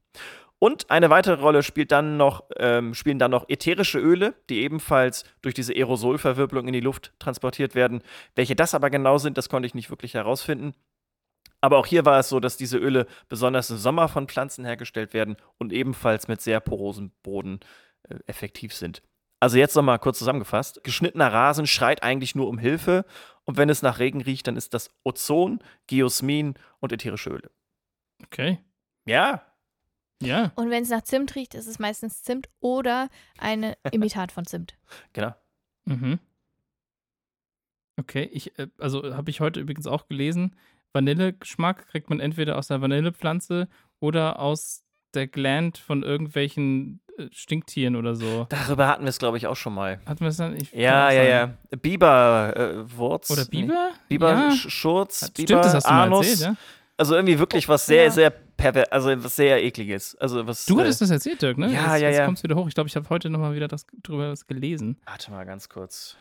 Und 0.60 0.90
eine 0.90 1.10
weitere 1.10 1.42
Rolle 1.42 1.62
spielt 1.62 1.92
dann 1.92 2.16
noch, 2.16 2.46
ähm, 2.58 2.94
spielen 2.94 3.20
dann 3.20 3.32
noch 3.32 3.50
ätherische 3.50 4.00
Öle, 4.00 4.34
die 4.50 4.62
ebenfalls 4.62 5.26
durch 5.42 5.54
diese 5.54 5.74
Aerosolverwirbelung 5.74 6.68
in 6.68 6.74
die 6.74 6.80
Luft 6.80 7.14
transportiert 7.20 7.76
werden. 7.76 8.02
Welche 8.36 8.56
das 8.56 8.74
aber 8.74 8.90
genau 8.90 9.18
sind, 9.18 9.38
das 9.38 9.50
konnte 9.50 9.68
ich 9.68 9.76
nicht 9.76 9.90
wirklich 9.90 10.14
herausfinden. 10.14 10.74
Aber 11.60 11.78
auch 11.78 11.86
hier 11.86 12.06
war 12.06 12.20
es 12.20 12.30
so, 12.30 12.40
dass 12.40 12.56
diese 12.56 12.78
Öle 12.78 13.08
besonders 13.28 13.70
im 13.70 13.78
Sommer 13.78 14.08
von 14.08 14.28
Pflanzen 14.28 14.64
hergestellt 14.64 15.14
werden 15.14 15.36
und 15.58 15.74
ebenfalls 15.74 16.28
mit 16.28 16.42
sehr 16.42 16.62
porosem 16.62 17.12
Boden 17.24 17.60
äh, 18.08 18.16
effektiv 18.28 18.74
sind. 18.74 19.02
Also 19.42 19.58
jetzt 19.58 19.76
nochmal 19.76 20.00
kurz 20.00 20.20
zusammengefasst. 20.20 20.82
Geschnittener 20.86 21.34
Rasen 21.34 21.68
schreit 21.68 22.04
eigentlich 22.04 22.36
nur 22.36 22.48
um 22.48 22.58
Hilfe 22.58 23.04
und 23.46 23.58
wenn 23.58 23.70
es 23.70 23.82
nach 23.82 24.00
Regen 24.00 24.22
riecht, 24.22 24.48
dann 24.48 24.56
ist 24.58 24.74
das 24.74 24.90
Ozon, 25.04 25.60
Geosmin 25.88 26.56
und 26.80 26.92
ätherische 26.92 27.30
Öle. 27.30 27.52
Okay. 28.26 28.60
Ja, 29.06 29.46
Ja. 30.22 30.54
Und 30.56 30.70
wenn 30.70 30.84
es 30.84 30.90
nach 30.90 31.02
Zimt 31.02 31.36
riecht, 31.36 31.54
ist 31.54 31.68
es 31.68 31.80
meistens 31.80 32.24
Zimt 32.24 32.50
oder 32.62 33.10
ein 33.38 33.74
Imitat 33.92 34.32
von 34.32 34.46
Zimt. 34.46 34.78
genau. 35.12 35.34
Mhm. 35.86 36.20
Okay, 38.00 38.24
ich, 38.32 38.58
äh, 38.58 38.68
also 38.80 39.16
habe 39.16 39.30
ich 39.30 39.40
heute 39.42 39.60
übrigens 39.60 39.86
auch 39.88 40.08
gelesen, 40.08 40.56
Vanillegeschmack 40.94 41.88
kriegt 41.88 42.10
man 42.10 42.20
entweder 42.20 42.58
aus 42.58 42.68
der 42.68 42.82
Vanillepflanze 42.82 43.68
oder 44.00 44.40
aus 44.40 44.83
der 45.16 45.28
Gland 45.28 45.78
von 45.78 46.04
irgendwelchen 46.04 47.00
äh, 47.18 47.28
Stinktieren 47.32 47.96
oder 47.96 48.16
so. 48.16 48.46
Darüber 48.50 48.88
hatten 48.88 49.04
wir 49.04 49.10
es, 49.10 49.20
glaube 49.20 49.38
ich, 49.38 49.48
auch 49.48 49.56
schon 49.56 49.74
mal. 49.74 50.00
Hatten 50.06 50.22
wir 50.22 50.28
es 50.30 50.38
dann? 50.38 50.58
Ja, 50.72 51.12
ja, 51.12 51.24
ja. 51.24 51.54
Biberwurz. 51.82 53.32
Oder 53.32 53.46
Biber? 53.46 53.92
Biber, 54.10 54.32
Ja. 54.32 54.50
Sch- 54.50 54.70
Schurz, 54.70 55.18
Stimmt, 55.30 55.50
Biber, 55.50 55.62
das 55.62 55.74
hast 55.76 55.88
du 55.88 55.94
mal 55.94 56.04
Anus. 56.04 56.28
erzählt, 56.28 56.50
ja? 56.52 56.56
Also 56.98 57.16
irgendwie 57.16 57.40
wirklich 57.40 57.68
was 57.68 57.86
sehr, 57.86 58.06
Ja. 58.06 58.12
sehr 58.12 58.30
perver 58.30 58.86
also 58.92 59.12
was 59.24 59.36
sehr 59.36 59.64
ekliges. 59.64 60.16
Also 60.16 60.46
was. 60.46 60.66
Du 60.66 60.78
äh, 60.78 60.82
hattest 60.82 61.02
das 61.02 61.10
erzählt, 61.10 61.42
Dirk, 61.42 61.58
ne? 61.58 61.68
ja, 61.68 61.72
jetzt, 61.94 62.02
ja, 62.02 62.08
jetzt 62.10 62.18
ja. 62.20 62.26
kommst 62.26 62.44
du 62.44 62.50
wieder 62.50 62.56
hoch. 62.56 62.68
Ich 62.68 62.76
glaube, 62.76 62.88
ich 62.88 62.96
habe 62.96 63.10
heute 63.10 63.30
nochmal 63.32 63.56
wieder 63.56 63.68
das, 63.68 63.86
drüber 64.04 64.30
was 64.32 64.46
gelesen. 64.46 65.00
Warte 65.06 65.32
mal 65.32 65.44
ganz 65.46 65.70
kurz. 65.70 66.16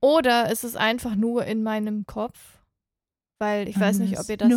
Oder 0.00 0.50
ist 0.52 0.64
es 0.64 0.76
einfach 0.76 1.16
nur 1.16 1.44
in 1.44 1.62
meinem 1.62 2.06
Kopf? 2.06 2.38
Weil 3.44 3.68
ich 3.68 3.78
weiß 3.78 3.98
nicht, 3.98 4.18
ob 4.18 4.28
ihr 4.28 4.36
das 4.38 4.52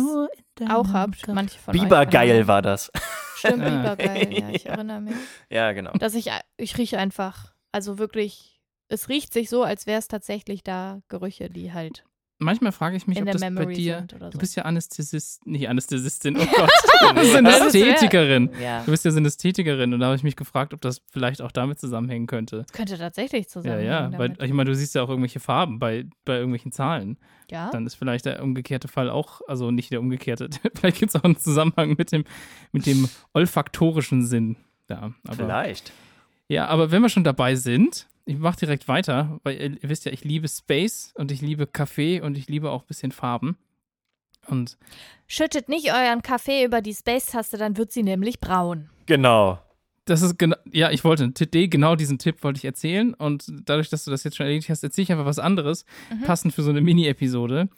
auch 0.70 0.92
habt. 0.92 1.28
Manche 1.28 1.58
von 1.58 1.74
euch. 1.74 1.82
Bibergeil 1.82 2.46
war 2.48 2.62
das. 2.62 2.90
Stimmt, 3.36 3.62
Ah. 3.62 3.94
Bibergeil. 3.94 4.32
Ja, 4.38 4.48
ich 4.50 4.66
erinnere 4.66 5.00
mich. 5.02 5.14
ja, 5.50 5.72
genau. 5.72 5.92
Dass 5.92 6.14
ich, 6.14 6.30
ich 6.56 6.78
rieche 6.78 6.98
einfach, 6.98 7.52
also 7.70 7.98
wirklich, 7.98 8.60
es 8.88 9.08
riecht 9.10 9.32
sich 9.34 9.50
so, 9.50 9.62
als 9.62 9.86
wäre 9.86 9.98
es 9.98 10.08
tatsächlich 10.08 10.62
da 10.62 11.00
Gerüche, 11.08 11.50
die 11.50 11.72
halt 11.72 12.04
Manchmal 12.40 12.70
frage 12.72 12.96
ich 12.96 13.06
mich, 13.08 13.18
in 13.18 13.24
ob 13.26 13.32
das 13.32 13.40
bei 13.40 13.50
Memory 13.50 13.74
dir. 13.74 13.96
sind 13.98 14.14
oder 14.14 14.26
Du 14.30 14.36
so. 14.36 14.38
bist 14.38 14.54
ja 14.56 14.62
Anästhesist, 14.64 15.44
nicht 15.46 15.68
Anästhesistin, 15.68 16.36
oh 16.36 16.46
Gott. 16.56 16.70
Du 17.00 17.14
bist 17.14 17.32
Synästhetikerin. 17.32 18.50
Ja. 18.62 18.82
Du 18.84 18.90
bist 18.92 19.04
ja 19.04 19.10
Synästhetikerin 19.10 19.92
und 19.92 20.00
da 20.00 20.06
habe 20.06 20.16
ich 20.16 20.22
mich 20.22 20.36
gefragt, 20.36 20.72
ob 20.72 20.80
das 20.80 21.02
vielleicht 21.10 21.42
auch 21.42 21.50
damit 21.52 21.80
zusammenhängen 21.80 22.26
könnte. 22.28 22.64
Könnte 22.72 22.96
tatsächlich 22.96 23.42
Ja, 23.44 23.48
zusammenhängen 23.48 23.86
ja, 23.90 24.12
weil 24.18 24.28
damit. 24.30 24.42
ich 24.42 24.52
meine, 24.52 24.70
du 24.70 24.76
siehst 24.76 24.94
ja 24.94 25.02
auch 25.02 25.08
irgendwelche 25.08 25.40
Farben 25.40 25.78
bei, 25.78 26.06
bei 26.24 26.34
irgendwelchen 26.36 26.70
Zahlen. 26.72 27.18
ja? 27.50 27.70
Dann 27.70 27.86
ist 27.86 27.96
vielleicht 27.96 28.24
der 28.24 28.42
umgekehrte 28.42 28.88
Fall 28.88 29.10
auch, 29.10 29.40
also 29.48 29.70
nicht 29.72 29.90
der 29.90 30.00
umgekehrte, 30.00 30.48
vielleicht 30.76 30.98
gibt 30.98 31.14
es 31.14 31.16
auch 31.20 31.24
einen 31.24 31.36
Zusammenhang 31.38 31.96
mit 31.98 32.12
dem, 32.12 32.24
mit 32.72 32.86
dem 32.86 33.08
olfaktorischen 33.34 34.24
Sinn. 34.24 34.56
Ja, 34.88 35.12
aber, 35.26 35.34
Vielleicht. 35.36 35.92
ja, 36.48 36.66
aber 36.68 36.90
wenn 36.90 37.02
wir 37.02 37.08
schon 37.10 37.24
dabei 37.24 37.56
sind, 37.56 38.06
ich 38.28 38.38
mache 38.38 38.58
direkt 38.58 38.88
weiter, 38.88 39.40
weil 39.42 39.60
ihr, 39.60 39.88
wisst 39.88 40.04
ja, 40.04 40.12
ich 40.12 40.22
liebe 40.22 40.48
Space 40.48 41.12
und 41.16 41.32
ich 41.32 41.40
liebe 41.40 41.66
Kaffee 41.66 42.20
und 42.20 42.36
ich 42.36 42.48
liebe 42.48 42.70
auch 42.70 42.82
ein 42.82 42.86
bisschen 42.86 43.10
Farben. 43.10 43.56
Und 44.46 44.76
Schüttet 45.26 45.68
nicht 45.68 45.92
euren 45.92 46.22
Kaffee 46.22 46.64
über 46.64 46.80
die 46.80 46.94
Space-Taste, 46.94 47.56
dann 47.58 47.76
wird 47.76 47.92
sie 47.92 48.02
nämlich 48.02 48.38
braun. 48.40 48.90
Genau. 49.06 49.58
Das 50.04 50.22
ist 50.22 50.38
genau, 50.38 50.56
ja, 50.72 50.90
ich 50.90 51.04
wollte, 51.04 51.32
TD, 51.32 51.68
genau 51.68 51.94
diesen 51.96 52.18
Tipp 52.18 52.42
wollte 52.42 52.58
ich 52.58 52.64
erzählen 52.64 53.12
und 53.14 53.44
dadurch, 53.64 53.90
dass 53.90 54.04
du 54.04 54.10
das 54.10 54.24
jetzt 54.24 54.36
schon 54.36 54.46
erledigt 54.46 54.70
hast, 54.70 54.82
erzähle 54.82 55.02
ich 55.04 55.12
einfach 55.12 55.26
was 55.26 55.38
anderes, 55.38 55.84
Mhm. 56.10 56.22
passend 56.22 56.54
für 56.54 56.62
so 56.62 56.70
eine 56.70 56.80
Mini-Episode. 56.80 57.68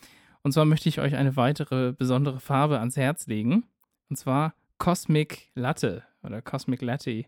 Und 0.42 0.52
zwar 0.52 0.64
möchte 0.64 0.88
ich 0.88 1.00
euch 1.00 1.16
eine 1.16 1.37
weitere 1.37 1.92
besondere 1.92 2.40
Farbe 2.40 2.78
ans 2.78 2.97
Herz 2.97 3.26
legen. 3.26 3.64
Und 4.09 4.16
zwar 4.16 4.54
Cosmic 4.78 5.50
Latte 5.54 6.02
oder 6.23 6.40
Cosmic 6.40 6.83
Latte. 6.83 7.25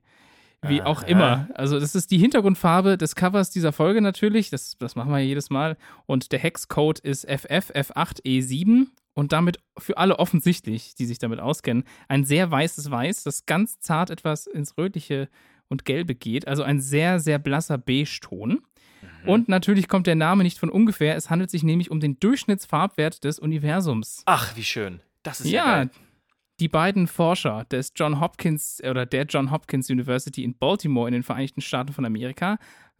Wie 0.65 0.81
auch 0.81 1.03
Aha. 1.03 1.09
immer. 1.09 1.49
Also, 1.55 1.81
das 1.81 1.95
ist 1.95 2.11
die 2.11 2.19
Hintergrundfarbe 2.19 2.97
des 2.97 3.17
Covers 3.17 3.51
dieser 3.51 3.73
Folge 3.73 4.01
natürlich. 4.01 4.51
Das, 4.51 4.79
das 4.79 4.95
machen 4.95 5.11
wir 5.11 5.19
ja 5.19 5.25
jedes 5.25 5.51
Mal. 5.51 5.77
Und 6.07 6.31
der 6.31 6.39
Hexcode 6.39 7.01
ist 7.01 7.29
FFF8E7 7.29 8.87
und 9.15 9.33
damit 9.33 9.59
für 9.79 9.99
alle 9.99 10.19
offensichtlich, 10.19 10.95
die 10.95 11.07
sich 11.07 11.19
damit 11.19 11.41
auskennen, 11.41 11.85
ein 12.09 12.25
sehr 12.25 12.51
weißes 12.51 12.91
Weiß, 12.91 13.25
das 13.25 13.47
ganz 13.47 13.81
zart 13.81 14.11
etwas 14.11 14.47
ins 14.47 14.79
Rötliche 14.79 15.29
und 15.69 15.85
Gelbe 15.85 16.15
geht. 16.15 16.47
Also 16.47 16.63
ein 16.63 16.81
sehr, 16.81 17.19
sehr 17.19 17.39
blasser 17.39 17.79
Beige-Ton. 17.79 18.61
Und 19.27 19.49
natürlich 19.49 19.89
kommt 19.89 20.07
der 20.07 20.15
Name 20.15 20.43
nicht 20.43 20.59
von 20.59 20.71
ungefähr. 20.71 21.17
Es 21.17 21.31
handelt 21.31 21.51
sich 21.51 21.63
nämlich 21.63 21.91
um 21.91 22.01
den 22.01 22.19
Durchschnittsfarbwert 22.21 23.25
des 23.25 23.39
Universums. 23.39 24.23
Ach, 24.27 24.57
wie 24.57 24.65
schön. 24.65 25.01
Das 25.23 25.41
ist 25.41 25.51
ja, 25.51 25.65
Ja, 25.65 25.77
geil. 25.85 25.91
Die 26.63 26.69
beiden 26.69 27.09
Forscher 27.09 27.65
des 27.65 27.93
John 27.97 28.21
Hopkins 28.21 28.81
oder 28.89 29.05
der 29.05 29.25
John 29.25 29.51
Hopkins 29.51 29.91
University 29.91 30.45
in 30.45 30.55
Baltimore 30.55 31.09
in 31.09 31.13
den 31.13 31.25
Vereinigten 31.25 31.61
Staaten 31.61 31.93
von 31.93 32.05
Amerika, 32.05 32.57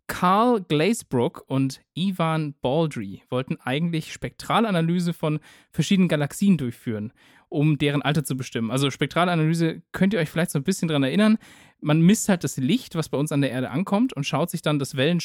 Carl 0.09 0.61
Glazebrook 0.63 1.45
und 1.47 1.81
Ivan 1.95 2.55
Baldry 2.61 3.23
wollten 3.31 3.59
eigentlich 3.61 4.13
Spektralanalyse 4.13 5.13
von 5.13 5.39
verschiedenen 5.71 6.09
Galaxien 6.09 6.57
durchführen, 6.57 7.13
um 7.49 7.79
deren 7.79 8.03
Alter 8.03 8.25
zu 8.25 8.37
bestimmen. 8.37 8.73
Also 8.73 8.91
Spektralanalyse 8.91 9.83
könnt 9.93 10.13
ihr 10.13 10.19
euch 10.19 10.29
vielleicht 10.29 10.51
so 10.51 10.59
ein 10.59 10.65
bisschen 10.65 10.89
dran 10.89 11.05
erinnern. 11.05 11.39
Man 11.81 12.01
misst 12.01 12.29
halt 12.29 12.43
das 12.43 12.57
Licht, 12.57 12.97
was 12.97 13.11
bei 13.11 13.17
uns 13.17 13.31
an 13.31 13.43
der 13.43 13.53
Erde 13.53 13.71
ankommt 13.71 14.13
und 14.13 14.27
schaut 14.27 14.51
sich 14.51 14.63
dann 14.63 14.81
das 14.81 14.97
Wellen, 14.97 15.21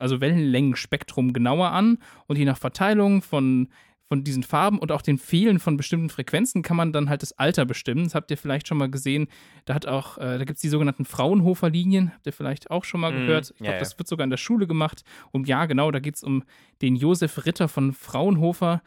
also 0.00 0.20
Wellenlängenspektrum 0.20 1.32
genauer 1.32 1.70
an 1.70 1.98
und 2.26 2.36
je 2.36 2.46
nach 2.46 2.58
Verteilung 2.58 3.22
von 3.22 3.68
von 4.08 4.22
diesen 4.22 4.42
Farben 4.44 4.78
und 4.78 4.92
auch 4.92 5.02
den 5.02 5.18
Fehlen 5.18 5.58
von 5.58 5.76
bestimmten 5.76 6.10
Frequenzen 6.10 6.62
kann 6.62 6.76
man 6.76 6.92
dann 6.92 7.08
halt 7.08 7.22
das 7.22 7.32
Alter 7.32 7.64
bestimmen. 7.64 8.04
Das 8.04 8.14
habt 8.14 8.30
ihr 8.30 8.38
vielleicht 8.38 8.68
schon 8.68 8.78
mal 8.78 8.90
gesehen. 8.90 9.26
Da 9.64 9.74
hat 9.74 9.86
auch, 9.86 10.18
äh, 10.18 10.38
da 10.38 10.44
gibt 10.44 10.56
es 10.56 10.60
die 10.62 10.68
sogenannten 10.68 11.04
Fraunhofer-Linien, 11.04 12.12
habt 12.12 12.26
ihr 12.26 12.32
vielleicht 12.32 12.70
auch 12.70 12.84
schon 12.84 13.00
mal 13.00 13.12
Mhm, 13.12 13.26
gehört. 13.26 13.50
Ich 13.54 13.60
ja, 13.60 13.64
glaube, 13.64 13.72
ja. 13.74 13.78
das 13.80 13.98
wird 13.98 14.08
sogar 14.08 14.24
in 14.24 14.30
der 14.30 14.36
Schule 14.36 14.66
gemacht. 14.66 15.02
Und 15.32 15.48
ja, 15.48 15.66
genau, 15.66 15.90
da 15.90 15.98
geht 15.98 16.14
es 16.16 16.22
um 16.22 16.44
den 16.82 16.94
Josef 16.94 17.44
Ritter 17.46 17.68
von 17.68 17.92
Fraunhofer, 17.92 18.82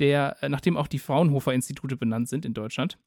der, 0.00 0.36
äh, 0.42 0.48
nachdem 0.48 0.76
auch 0.76 0.88
die 0.88 0.98
Fraunhofer-Institute 0.98 1.96
benannt 1.96 2.28
sind 2.28 2.44
in 2.44 2.54
Deutschland. 2.54 2.98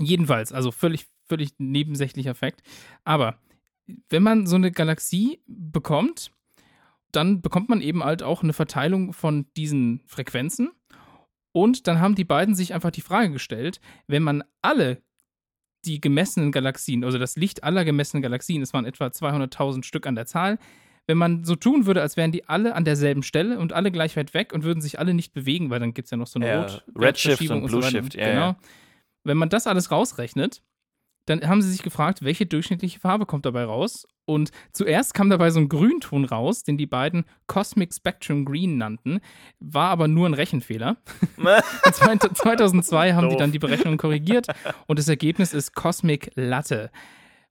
Jedenfalls, 0.00 0.52
also 0.52 0.70
völlig, 0.72 1.06
völlig 1.28 1.50
nebensächlicher 1.58 2.34
Fakt. 2.34 2.62
Aber 3.04 3.38
wenn 4.08 4.22
man 4.22 4.46
so 4.46 4.56
eine 4.56 4.72
Galaxie 4.72 5.40
bekommt, 5.46 6.32
dann 7.12 7.40
bekommt 7.40 7.68
man 7.68 7.80
eben 7.80 8.04
halt 8.04 8.22
auch 8.22 8.42
eine 8.42 8.52
Verteilung 8.52 9.12
von 9.12 9.46
diesen 9.56 10.02
Frequenzen. 10.06 10.70
Und 11.58 11.88
dann 11.88 11.98
haben 11.98 12.14
die 12.14 12.24
beiden 12.24 12.54
sich 12.54 12.72
einfach 12.72 12.92
die 12.92 13.00
Frage 13.00 13.32
gestellt, 13.32 13.80
wenn 14.06 14.22
man 14.22 14.44
alle 14.62 15.02
die 15.84 16.00
gemessenen 16.00 16.52
Galaxien, 16.52 17.02
also 17.02 17.18
das 17.18 17.34
Licht 17.34 17.64
aller 17.64 17.84
gemessenen 17.84 18.22
Galaxien, 18.22 18.62
es 18.62 18.72
waren 18.72 18.84
etwa 18.84 19.06
200.000 19.06 19.82
Stück 19.82 20.06
an 20.06 20.14
der 20.14 20.26
Zahl, 20.26 20.58
wenn 21.08 21.18
man 21.18 21.44
so 21.44 21.56
tun 21.56 21.86
würde, 21.86 22.00
als 22.00 22.16
wären 22.16 22.30
die 22.30 22.48
alle 22.48 22.76
an 22.76 22.84
derselben 22.84 23.24
Stelle 23.24 23.58
und 23.58 23.72
alle 23.72 23.90
gleich 23.90 24.16
weit 24.16 24.34
weg 24.34 24.52
und 24.52 24.62
würden 24.62 24.80
sich 24.80 25.00
alle 25.00 25.14
nicht 25.14 25.32
bewegen, 25.32 25.68
weil 25.68 25.80
dann 25.80 25.94
gibt 25.94 26.06
es 26.06 26.10
ja 26.10 26.16
noch 26.16 26.28
so 26.28 26.38
eine 26.38 26.48
Ja, 26.48 26.62
Rot 26.62 26.84
Redshift 26.96 27.38
Verschiebung 27.38 27.64
und 27.64 27.70
so. 27.70 27.78
Blueshift, 27.78 28.14
ja, 28.14 28.26
Genau. 28.28 28.40
ja. 28.40 28.56
Wenn 29.24 29.36
man 29.36 29.48
das 29.48 29.66
alles 29.66 29.90
rausrechnet, 29.90 30.62
dann 31.26 31.46
haben 31.48 31.60
sie 31.60 31.72
sich 31.72 31.82
gefragt, 31.82 32.22
welche 32.22 32.46
durchschnittliche 32.46 33.00
Farbe 33.00 33.26
kommt 33.26 33.46
dabei 33.46 33.64
raus. 33.64 34.06
Und 34.28 34.50
zuerst 34.74 35.14
kam 35.14 35.30
dabei 35.30 35.48
so 35.50 35.58
ein 35.58 35.70
Grünton 35.70 36.26
raus, 36.26 36.62
den 36.62 36.76
die 36.76 36.86
beiden 36.86 37.24
Cosmic 37.46 37.94
Spectrum 37.94 38.44
Green 38.44 38.76
nannten, 38.76 39.20
war 39.58 39.88
aber 39.88 40.06
nur 40.06 40.28
ein 40.28 40.34
Rechenfehler. 40.34 40.98
Und 41.38 41.94
zwei- 41.94 42.16
2002 42.18 43.14
haben 43.14 43.30
die 43.30 43.36
dann 43.36 43.52
die 43.52 43.58
Berechnung 43.58 43.96
korrigiert 43.96 44.46
und 44.86 44.98
das 44.98 45.08
Ergebnis 45.08 45.54
ist 45.54 45.74
Cosmic 45.74 46.30
Latte. 46.34 46.90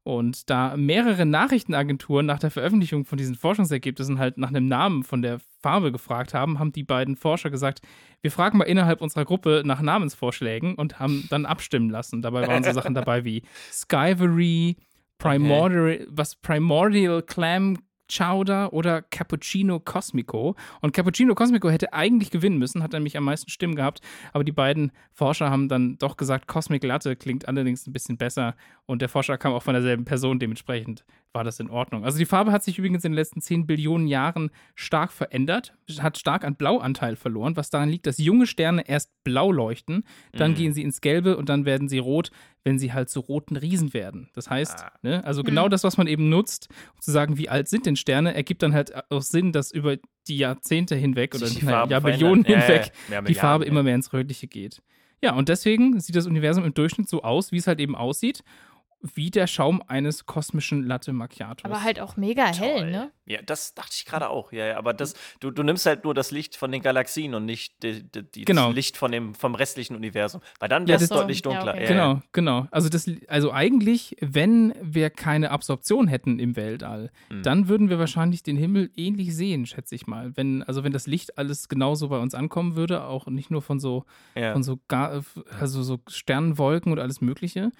Und 0.04 0.50
da 0.50 0.78
mehrere 0.78 1.26
Nachrichtenagenturen 1.26 2.26
nach 2.26 2.40
der 2.40 2.50
Veröffentlichung 2.52 3.04
von 3.06 3.18
diesen 3.18 3.36
Forschungsergebnissen 3.36 4.20
halt 4.20 4.38
nach 4.38 4.48
einem 4.50 4.66
Namen 4.66 5.04
von 5.04 5.22
der 5.22 5.40
Farbe 5.62 5.92
gefragt 5.92 6.34
haben, 6.34 6.60
haben 6.60 6.72
die 6.72 6.84
beiden 6.84 7.18
Forscher 7.18 7.50
gesagt, 7.50 7.82
wir 8.22 8.32
fragen 8.32 8.58
mal 8.58 8.64
innerhalb 8.66 9.02
unserer 9.02 9.26
Gruppe 9.26 9.64
nach 9.66 9.82
Namensvorschlägen 9.82 10.76
und 10.76 11.00
haben 11.00 11.26
dann 11.30 11.46
abstimmen 11.46 11.90
lassen. 11.90 12.22
Dabei 12.22 12.48
waren 12.48 12.64
so 12.64 12.72
Sachen 12.72 12.94
dabei 12.94 13.26
wie 13.26 13.42
Skyvery, 13.70 14.78
Primordial, 15.18 16.06
was 16.10 16.36
Primordial 16.36 17.22
Clam 17.22 17.78
Chowder 18.10 18.74
oder 18.74 19.02
Cappuccino 19.02 19.80
Cosmico. 19.80 20.56
Und 20.82 20.94
Cappuccino 20.94 21.36
Cosmico 21.36 21.70
hätte 21.70 21.94
eigentlich 21.94 22.32
gewinnen 22.32 22.58
müssen, 22.58 22.84
hat 22.84 22.94
nämlich 22.94 23.18
am 23.18 23.26
meisten 23.26 23.50
Stimmen 23.50 23.76
gehabt. 23.76 24.02
Aber 24.34 24.44
die 24.44 24.52
beiden 24.52 24.92
Forscher 25.12 25.50
haben 25.50 25.68
dann 25.68 25.98
doch 25.98 26.18
gesagt, 26.18 26.48
Cosmic 26.48 26.84
Latte 26.84 27.16
klingt 27.16 27.48
allerdings 27.48 27.86
ein 27.88 27.94
bisschen 27.94 28.18
besser. 28.18 28.56
Und 28.86 29.02
der 29.02 29.10
Forscher 29.10 29.38
kam 29.38 29.54
auch 29.54 29.64
von 29.64 29.74
derselben 29.74 30.06
Person, 30.06 30.40
dementsprechend 30.40 31.06
war 31.38 31.44
das 31.44 31.60
in 31.60 31.70
Ordnung. 31.70 32.04
Also 32.04 32.18
die 32.18 32.26
Farbe 32.26 32.52
hat 32.52 32.64
sich 32.64 32.78
übrigens 32.80 33.06
in 33.06 33.12
den 33.12 33.16
letzten 33.16 33.40
10 33.42 33.68
Billionen 33.68 34.08
Jahren 34.08 34.50
stark 34.76 35.12
verändert, 35.14 35.74
hat 36.00 36.18
stark 36.18 36.44
an 36.44 36.56
Blauanteil 36.56 37.16
verloren, 37.16 37.56
was 37.56 37.70
daran 37.70 37.90
liegt, 37.90 38.08
dass 38.08 38.18
junge 38.18 38.48
Sterne 38.48 38.88
erst 38.90 39.12
blau 39.24 39.52
leuchten, 39.52 40.04
dann 40.34 40.52
Mhm. 40.52 40.56
gehen 40.56 40.74
sie 40.74 40.82
ins 40.82 41.00
Gelbe 41.00 41.38
und 41.38 41.48
dann 41.50 41.66
werden 41.66 41.88
sie 41.88 42.00
rot, 42.00 42.32
wenn 42.64 42.80
sie 42.80 42.92
halt 42.92 43.10
zu 43.10 43.20
roten 43.22 43.56
Riesen 43.56 43.94
werden. 43.94 44.30
Das 44.34 44.50
heißt, 44.50 44.80
Ah. 44.84 44.92
ne, 45.04 45.24
also 45.24 45.44
genau 45.44 45.66
Mhm. 45.66 45.70
das, 45.70 45.84
was 45.84 45.96
man 45.98 46.08
eben 46.08 46.28
nutzt, 46.30 46.68
um 46.96 47.02
zu 47.02 47.12
sagen, 47.12 47.38
wie 47.38 47.48
alt 47.50 47.68
sind 47.70 47.86
denn 47.86 47.96
Sterne, 47.96 48.34
ergibt 48.34 48.64
dann 48.64 48.74
halt 48.74 48.92
auch 49.12 49.22
Sinn, 49.22 49.52
dass 49.52 49.72
über 49.72 49.98
die 50.28 50.38
Jahrzehnte 50.38 50.96
hinweg 50.96 51.36
oder 51.36 51.48
die 51.48 51.62
Farben 51.62 51.92
Jahrmillionen 51.92 52.44
verändern. 52.44 52.68
Ja, 52.68 52.74
ja, 52.76 52.76
hinweg 52.82 52.94
ja, 53.12 53.22
die 53.22 53.36
Farbe 53.36 53.64
ja. 53.66 53.72
immer 53.72 53.84
mehr 53.84 53.96
ins 53.96 54.12
Rötliche 54.12 54.48
geht. 54.48 54.82
Ja, 55.24 55.34
und 55.34 55.50
deswegen 55.50 56.00
sieht 56.00 56.16
das 56.16 56.28
Universum 56.28 56.64
im 56.64 56.76
Durchschnitt 56.76 57.10
so 57.10 57.24
aus, 57.24 57.52
wie 57.52 57.58
es 57.58 57.66
halt 57.66 57.80
eben 57.80 57.96
aussieht. 57.96 58.44
Wie 59.02 59.30
der 59.30 59.46
Schaum 59.48 59.82
eines 59.88 60.26
kosmischen 60.26 60.84
Latte 60.84 61.14
Macchiatos. 61.14 61.66
Aber 61.66 61.84
halt 61.84 62.00
auch 62.00 62.18
mega 62.18 62.46
hell, 62.48 62.80
Toll. 62.80 62.92
ne? 62.92 63.12
Ja, 63.28 63.42
das 63.42 63.74
dachte 63.76 63.92
ich 63.94 64.06
gerade 64.06 64.30
auch. 64.30 64.52
Ja, 64.52 64.66
ja, 64.68 64.78
aber 64.78 64.94
das, 64.94 65.14
du, 65.40 65.52
du 65.52 65.62
nimmst 65.62 65.86
halt 65.86 66.04
nur 66.04 66.14
das 66.14 66.32
Licht 66.32 66.56
von 66.56 66.72
den 66.72 66.82
Galaxien 66.82 67.36
und 67.36 67.46
nicht 67.46 67.84
die, 67.84 68.04
die, 68.04 68.24
die, 68.24 68.46
Genau. 68.46 68.68
das 68.68 68.76
Licht 68.76 68.98
von 68.98 69.12
dem, 69.12 69.36
vom 69.36 69.54
restlichen 69.54 69.96
Universum. 69.96 70.42
Weil 70.60 70.70
dann 70.70 70.84
Ja, 70.84 70.90
wäre 70.90 71.04
es 71.04 71.10
deutlich 71.10 71.38
Ja, 71.40 71.42
dunkler. 71.44 71.74
okay. 71.74 71.84
Ja, 71.84 71.88
Genau, 71.90 72.22
genau. 72.32 72.68
Also 72.72 72.90
das, 72.90 73.10
also 73.28 73.52
eigentlich, 73.52 74.16
wenn 74.22 74.74
wir 74.82 75.10
keine 75.10 75.52
Absorption 75.52 76.08
hätten 76.08 76.40
im 76.40 76.56
Weltall, 76.56 77.12
Mhm. 77.30 77.44
dann 77.44 77.68
würden 77.68 77.90
wir 77.90 78.00
wahrscheinlich 78.00 78.42
den 78.44 78.58
Himmel 78.58 78.90
ähnlich 78.96 79.36
sehen, 79.36 79.66
schätze 79.66 79.94
ich 79.94 80.08
mal. 80.08 80.36
Wenn, 80.36 80.64
also 80.64 80.84
wenn 80.84 80.94
das 80.94 81.06
Licht 81.06 81.38
alles 81.38 81.68
genauso 81.70 82.08
bei 82.10 82.18
uns 82.18 82.34
ankommen 82.34 82.76
würde, 82.76 83.04
auch 83.04 83.28
nicht 83.28 83.52
nur 83.52 83.62
von 83.62 83.80
so, 83.80 84.06
Ja. 84.36 84.54
von 84.54 84.64
so, 84.64 84.80
Ga- 84.88 85.22
also 85.60 85.84
so 85.84 86.00
Sternenwolken 86.08 86.92
und 86.92 87.00
alles 87.00 87.22
Mögliche. 87.22 87.72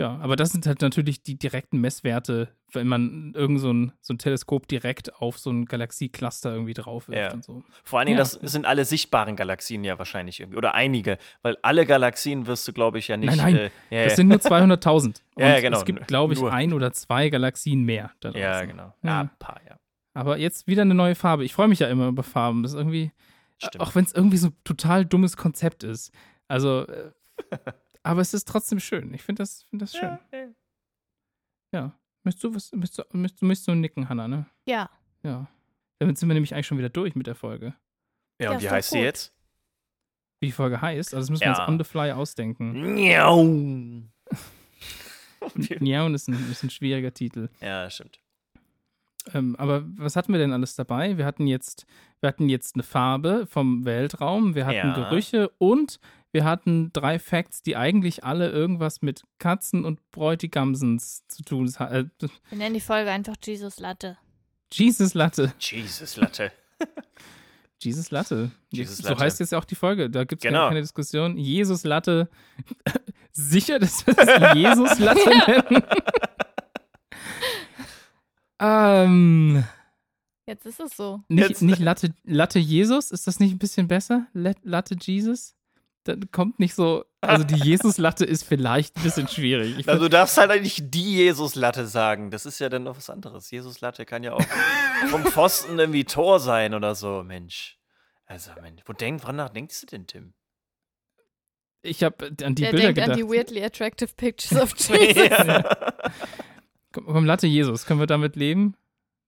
Ja, 0.00 0.18
aber 0.22 0.36
das 0.36 0.50
sind 0.50 0.66
halt 0.66 0.80
natürlich 0.82 1.22
die 1.22 1.38
direkten 1.38 1.80
Messwerte, 1.80 2.48
wenn 2.72 2.86
man 2.88 3.32
irgend 3.34 3.60
so 3.60 3.72
ein, 3.72 3.92
so 4.00 4.14
ein 4.14 4.18
Teleskop 4.18 4.66
direkt 4.68 5.14
auf 5.16 5.38
so 5.38 5.50
ein 5.50 5.66
Galaxiecluster 5.66 6.52
irgendwie 6.52 6.74
drauf 6.74 7.08
wirft 7.08 7.20
Ja. 7.20 7.32
und 7.32 7.44
so. 7.44 7.62
Vor 7.84 7.98
allen 7.98 8.06
Dingen, 8.06 8.18
Ja. 8.18 8.24
das 8.24 8.32
sind 8.32 8.66
alle 8.66 8.84
sichtbaren 8.84 9.36
Galaxien 9.36 9.84
ja 9.84 9.98
wahrscheinlich 9.98 10.40
irgendwie. 10.40 10.58
Oder 10.58 10.74
einige. 10.74 11.18
Weil 11.42 11.56
alle 11.62 11.86
Galaxien 11.86 12.46
wirst 12.46 12.66
du, 12.68 12.72
glaube 12.72 12.98
ich, 12.98 13.08
ja 13.08 13.16
nicht. 13.16 13.36
Nein, 13.36 13.54
nein, 13.54 13.70
Äh, 13.90 13.98
ja, 13.98 14.04
Das 14.04 14.16
sind 14.16 14.28
nur 14.28 14.38
200.000. 14.38 15.20
Und 15.36 15.42
Ja, 15.42 15.60
genau. 15.60 15.78
es 15.78 15.84
gibt, 15.84 16.06
glaube 16.08 16.34
ich, 16.34 16.40
Nur. 16.40 16.52
ein 16.52 16.72
oder 16.72 16.92
zwei 16.92 17.28
Galaxien 17.30 17.84
mehr. 17.84 18.10
Ja, 18.34 18.64
genau. 18.64 18.94
Ja. 19.02 19.20
Ein 19.22 19.30
paar, 19.38 19.60
ja. 19.68 19.76
Aber 20.14 20.38
jetzt 20.38 20.66
wieder 20.66 20.82
eine 20.82 20.94
neue 20.94 21.14
Farbe. 21.14 21.44
Ich 21.44 21.52
freue 21.54 21.68
mich 21.68 21.78
ja 21.78 21.88
immer 21.88 22.08
über 22.08 22.22
Farben. 22.22 22.62
Das 22.62 22.72
ist 22.72 22.78
irgendwie, 22.78 23.12
Stimmt. 23.58 23.80
auch 23.80 23.94
wenn 23.94 24.04
es 24.04 24.12
irgendwie 24.12 24.36
so 24.38 24.48
ein 24.48 24.56
total 24.64 25.04
dummes 25.06 25.36
Konzept 25.36 25.84
ist. 25.84 26.12
Also, 26.48 26.86
äh, 26.88 27.10
aber 28.02 28.20
es 28.20 28.34
ist 28.34 28.46
trotzdem 28.48 28.80
schön. 28.80 29.12
Ich 29.14 29.22
finde 29.22 29.42
das, 29.42 29.64
find 29.70 29.82
das 29.82 29.92
schön. 29.92 30.18
Ja, 30.32 30.38
ja. 30.38 30.48
Ja. 31.72 31.92
Möchtest 32.24 32.44
du 32.44 32.54
was, 32.54 32.72
möchtest 32.72 32.98
du, 32.98 33.16
möchtest, 33.18 33.42
du 33.42 33.46
möchtest 33.46 33.68
du 33.68 33.74
nicken, 33.74 34.08
Hannah, 34.08 34.28
ne? 34.28 34.46
Ja. 34.66 34.90
Ja. 35.22 35.46
Damit 35.98 36.18
sind 36.18 36.28
wir 36.28 36.34
nämlich 36.34 36.54
eigentlich 36.54 36.66
schon 36.66 36.78
wieder 36.78 36.88
durch 36.88 37.14
mit 37.14 37.26
der 37.26 37.34
Folge. 37.34 37.74
Ja, 38.38 38.44
Ja, 38.46 38.50
und 38.50 38.56
ist 38.56 38.62
wie 38.64 38.70
heißt 38.70 38.90
sie 38.90 38.98
jetzt? 39.00 39.34
Wie 40.40 40.46
die 40.46 40.52
Folge 40.52 40.80
heißt. 40.80 41.14
Also, 41.14 41.22
das 41.22 41.30
müssen 41.30 41.42
wir 41.42 41.52
Ja. 41.52 41.58
uns 41.60 41.68
on 41.68 41.78
the 41.78 41.84
fly 41.84 42.12
ausdenken. 42.12 42.94
Miau. 42.94 43.44
Ja, 45.80 46.04
und 46.04 46.14
ist 46.14 46.28
ein, 46.28 46.50
ist 46.50 46.62
ein 46.62 46.70
schwieriger 46.70 47.12
Titel. 47.14 47.48
ja, 47.60 47.88
stimmt. 47.90 48.20
Ähm, 49.34 49.54
aber 49.56 49.82
was 49.98 50.16
hatten 50.16 50.32
wir 50.32 50.38
denn 50.38 50.52
alles 50.52 50.74
dabei? 50.76 51.16
Wir 51.18 51.24
hatten 51.26 51.46
jetzt, 51.46 51.86
wir 52.20 52.28
hatten 52.28 52.48
jetzt 52.48 52.74
eine 52.76 52.82
Farbe 52.82 53.46
vom 53.48 53.84
Weltraum, 53.84 54.54
wir 54.54 54.66
hatten 54.66 54.76
Ja. 54.76 54.94
Gerüche 55.08 55.48
und 55.58 55.98
wir 56.32 56.44
hatten 56.44 56.92
drei 56.92 57.18
Facts, 57.18 57.62
die 57.62 57.76
eigentlich 57.76 58.22
alle 58.24 58.50
irgendwas 58.50 59.02
mit 59.02 59.24
Katzen 59.38 59.84
und 59.84 59.98
Bräutigamsens 60.12 61.26
zu 61.26 61.42
tun 61.42 61.68
haben. 61.78 62.10
Äh, 62.22 62.28
Wir 62.50 62.58
nennen 62.58 62.74
die 62.74 62.80
Folge 62.80 63.10
einfach 63.10 63.34
Jesus 63.44 63.80
Latte. 63.80 64.16
Jesus 64.72 65.14
Latte. 65.14 65.52
Jesus, 65.58 66.16
Latte. 66.16 66.52
Jesus 67.82 68.10
Latte. 68.10 68.50
Jesus 68.70 68.98
so 68.98 69.08
Latte. 69.08 69.24
heißt 69.24 69.40
jetzt 69.40 69.52
ja 69.52 69.58
auch 69.58 69.64
die 69.64 69.74
Folge. 69.74 70.08
Da 70.10 70.24
gibt 70.24 70.44
es 70.44 70.48
Genau. 70.48 70.68
keine 70.68 70.82
Diskussion. 70.82 71.36
Jesus 71.38 71.82
Latte. 71.84 72.28
Sicher, 73.32 73.78
dass 73.78 74.06
wir 74.06 74.14
das 74.14 74.54
Jesus 74.54 74.98
Latte 74.98 75.30
nennen? 75.70 75.82
ähm. 78.60 79.64
Jetzt 80.50 80.66
ist 80.66 80.80
es 80.80 80.96
so. 80.96 81.20
Nicht, 81.28 81.48
Jetzt- 81.48 81.62
nicht 81.62 81.78
Latte, 81.78 82.12
Latte 82.24 82.58
Jesus? 82.58 83.12
Ist 83.12 83.26
das 83.28 83.38
nicht 83.38 83.52
ein 83.52 83.58
bisschen 83.58 83.86
besser? 83.86 84.26
Latte 84.34 84.96
Jesus? 85.00 85.54
Da 86.04 86.16
kommt 86.32 86.58
nicht 86.58 86.74
so. 86.74 87.04
Also 87.20 87.44
die 87.44 87.54
Jesus-Latte 87.62 88.24
ist 88.24 88.42
vielleicht 88.42 88.96
ein 88.96 89.02
bisschen 89.04 89.28
schwierig. 89.28 89.78
Ich 89.78 89.88
Also, 89.88 90.02
du 90.04 90.08
darfst 90.10 90.36
halt 90.38 90.60
nicht 90.62 90.92
die 90.92 91.14
Jesus-Latte 91.18 91.86
sagen. 91.86 92.30
Das 92.32 92.46
ist 92.46 92.58
ja 92.58 92.68
dann 92.68 92.82
noch 92.82 92.96
was 92.96 93.10
anderes. 93.10 93.50
Jesus-Latte 93.52 94.04
kann 94.06 94.24
ja 94.24 94.32
auch 94.32 94.42
vom 95.10 95.24
Pfosten 95.24 95.78
irgendwie 95.78 96.04
Tor 96.04 96.40
sein 96.40 96.74
oder 96.74 96.94
so, 96.96 97.22
Mensch. 97.22 97.78
Also, 98.26 98.50
Mensch, 98.60 98.82
wo 98.86 98.92
denk, 98.92 99.22
woran 99.22 99.52
denkst 99.54 99.82
du 99.82 99.86
denn, 99.86 100.06
Tim? 100.08 100.32
ich 101.82 102.02
habe 102.02 102.34
an 102.42 102.54
die 102.54 102.62
Der 102.62 102.70
Bilder 102.72 102.92
denkt 102.92 102.94
gedacht. 102.96 103.10
an 103.12 103.16
die 103.16 103.24
weirdly 103.24 103.62
attractive 103.64 104.10
pictures 104.16 104.60
of 104.60 104.74
Jesus. 104.88 105.62
Komm, 106.92 107.06
komm, 107.06 107.24
Latte 107.24 107.46
Jesus, 107.46 107.86
können 107.86 108.00
wir 108.00 108.06
damit 108.06 108.34
leben? 108.36 108.74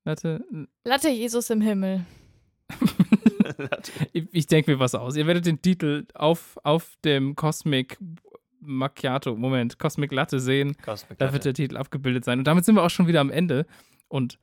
Latte. 0.04 0.44
Latte 0.84 1.08
Jesus 1.08 1.50
im 1.50 1.60
Himmel. 1.60 2.04
Ich, 4.12 4.24
ich 4.32 4.46
denke 4.46 4.72
mir 4.72 4.78
was 4.78 4.94
aus. 4.94 5.16
Ihr 5.16 5.26
werdet 5.26 5.46
den 5.46 5.60
Titel 5.60 6.06
auf, 6.14 6.58
auf 6.62 6.96
dem 7.04 7.34
Cosmic 7.36 7.98
Macchiato, 8.60 9.36
Moment, 9.36 9.78
Cosmic 9.78 10.12
Latte 10.12 10.40
sehen. 10.40 10.76
Cosmic 10.84 11.18
Da 11.18 11.32
wird 11.32 11.44
der 11.44 11.54
Titel 11.54 11.76
abgebildet 11.76 12.24
sein. 12.24 12.38
Und 12.38 12.44
damit 12.46 12.64
sind 12.64 12.74
wir 12.76 12.82
auch 12.82 12.90
schon 12.90 13.06
wieder 13.06 13.20
am 13.20 13.30
Ende. 13.30 13.66
Und 14.08 14.38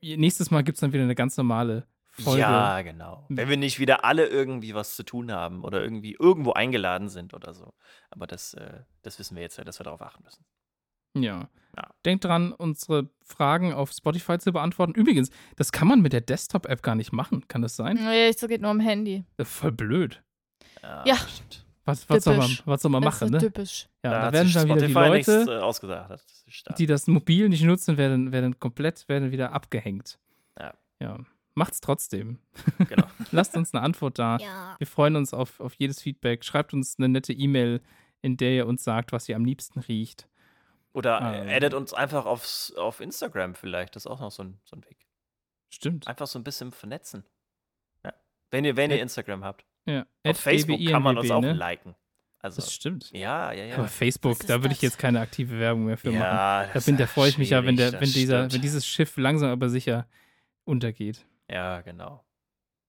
nächstes 0.00 0.50
Mal 0.50 0.62
gibt 0.62 0.76
es 0.76 0.80
dann 0.80 0.92
wieder 0.92 1.02
eine 1.02 1.14
ganz 1.14 1.36
normale 1.36 1.86
Folge. 2.10 2.40
Ja, 2.40 2.82
genau. 2.82 3.26
Wenn 3.28 3.48
wir 3.48 3.56
nicht 3.56 3.78
wieder 3.78 4.04
alle 4.04 4.26
irgendwie 4.26 4.74
was 4.74 4.96
zu 4.96 5.02
tun 5.02 5.32
haben 5.32 5.64
oder 5.64 5.82
irgendwie 5.82 6.16
irgendwo 6.18 6.52
eingeladen 6.52 7.08
sind 7.08 7.34
oder 7.34 7.54
so. 7.54 7.72
Aber 8.10 8.26
das, 8.26 8.54
äh, 8.54 8.80
das 9.02 9.18
wissen 9.18 9.34
wir 9.34 9.42
jetzt 9.42 9.56
ja, 9.58 9.64
dass 9.64 9.80
wir 9.80 9.84
darauf 9.84 10.02
achten 10.02 10.22
müssen. 10.22 10.44
Ja. 11.16 11.48
Ja. 11.76 11.88
Denkt 12.04 12.24
dran, 12.24 12.52
unsere 12.52 13.08
Fragen 13.22 13.72
auf 13.72 13.92
Spotify 13.92 14.38
zu 14.38 14.52
beantworten. 14.52 14.92
Übrigens, 14.92 15.30
das 15.56 15.72
kann 15.72 15.88
man 15.88 16.02
mit 16.02 16.12
der 16.12 16.20
Desktop-App 16.20 16.82
gar 16.82 16.94
nicht 16.94 17.12
machen. 17.12 17.48
Kann 17.48 17.62
das 17.62 17.76
sein? 17.76 17.96
Nee, 17.96 18.30
so 18.32 18.46
geht 18.46 18.60
nur 18.60 18.70
am 18.70 18.80
Handy. 18.80 19.24
Voll 19.42 19.72
blöd. 19.72 20.22
Ja. 20.82 21.16
stimmt. 21.16 21.64
Was, 21.84 22.08
was, 22.08 22.24
soll, 22.24 22.36
man, 22.36 22.58
was 22.64 22.82
soll 22.82 22.90
man 22.92 23.02
Das 23.02 23.14
ist 23.14 23.20
machen, 23.20 23.28
so 23.28 23.38
ne? 23.38 23.38
typisch. 23.38 23.88
Ja, 24.04 24.10
da 24.10 24.18
da, 24.18 24.26
hat 24.26 24.32
werden 24.34 24.46
sich 24.46 24.54
dann 24.54 24.64
wieder 24.66 24.86
die 24.86 24.92
Spotify 24.92 25.08
Leute, 25.08 25.36
nichts, 25.36 25.50
äh, 25.50 25.58
ausgesagt. 25.58 26.10
Das 26.10 26.22
ist 26.22 26.54
stark. 26.54 26.76
die 26.76 26.86
das 26.86 27.06
mobil 27.08 27.48
nicht 27.48 27.64
nutzen, 27.64 27.96
werden, 27.96 28.30
werden 28.30 28.58
komplett 28.60 29.08
werden 29.08 29.32
wieder 29.32 29.52
abgehängt. 29.52 30.18
Ja. 30.58 30.74
Ja. 31.00 31.18
Macht's 31.54 31.80
trotzdem. 31.80 32.38
Genau. 32.88 33.06
Lasst 33.32 33.56
uns 33.56 33.74
eine 33.74 33.82
Antwort 33.82 34.18
da. 34.18 34.38
Ja. 34.38 34.76
Wir 34.78 34.86
freuen 34.86 35.16
uns 35.16 35.34
auf, 35.34 35.58
auf 35.58 35.74
jedes 35.74 36.00
Feedback. 36.00 36.44
Schreibt 36.44 36.72
uns 36.72 36.96
eine 36.98 37.08
nette 37.08 37.32
E-Mail, 37.32 37.80
in 38.22 38.36
der 38.36 38.52
ihr 38.52 38.66
uns 38.66 38.84
sagt, 38.84 39.10
was 39.10 39.28
ihr 39.28 39.34
am 39.34 39.44
liebsten 39.44 39.80
riecht. 39.80 40.28
Oder 40.92 41.20
Ah. 41.22 41.34
äh, 41.44 41.56
addet 41.56 41.74
uns 41.74 41.94
einfach 41.94 42.26
aufs, 42.26 42.72
auf 42.74 43.00
Instagram 43.00 43.54
vielleicht. 43.54 43.96
Das 43.96 44.04
ist 44.04 44.10
auch 44.10 44.20
noch 44.20 44.30
so 44.30 44.42
ein, 44.44 44.58
so 44.64 44.76
ein 44.76 44.84
Weg. 44.84 45.06
Stimmt. 45.70 46.06
Einfach 46.06 46.26
so 46.26 46.38
ein 46.38 46.44
bisschen 46.44 46.70
vernetzen. 46.72 47.24
Ja. 48.04 48.12
Wenn 48.50 48.64
ihr, 48.64 48.76
wenn 48.76 48.90
ihr. 48.90 49.00
Instagram 49.00 49.42
habt. 49.44 49.64
Ja. 49.86 50.06
Auf 50.26 50.38
Facebook 50.38 50.78
kann 50.86 51.02
man 51.02 51.16
uns 51.18 51.30
auch 51.30 51.40
ne? 51.40 51.52
liken. 51.54 51.94
Also, 52.40 52.60
Das 52.60 52.72
stimmt. 52.74 53.10
ja, 53.12 53.52
ja, 53.52 53.64
ja. 53.64 53.74
Aber 53.76 53.86
Facebook, 53.88 54.46
da 54.46 54.62
würde 54.62 54.74
ich 54.74 54.82
jetzt 54.82 54.98
keine 54.98 55.20
aktive 55.20 55.58
Werbung 55.60 55.84
mehr 55.86 55.96
für 55.96 56.08
machen. 56.10 56.20
ja, 56.22 56.66
Da, 56.66 56.72
das 56.74 56.84
bin, 56.86 56.96
da 56.96 57.06
freue 57.06 57.28
ich 57.28 57.38
mich 57.38 57.50
ja, 57.50 57.64
wenn, 57.64 57.76
der, 57.76 57.92
wenn, 57.92 58.00
dieser, 58.00 58.38
stimmt. 58.40 58.54
wenn 58.54 58.60
dieses 58.62 58.84
Schiff 58.86 59.16
langsam 59.16 59.50
aber 59.50 59.68
sicher 59.68 60.06
untergeht. 60.64 61.24
Ja, 61.48 61.80
genau. 61.82 62.24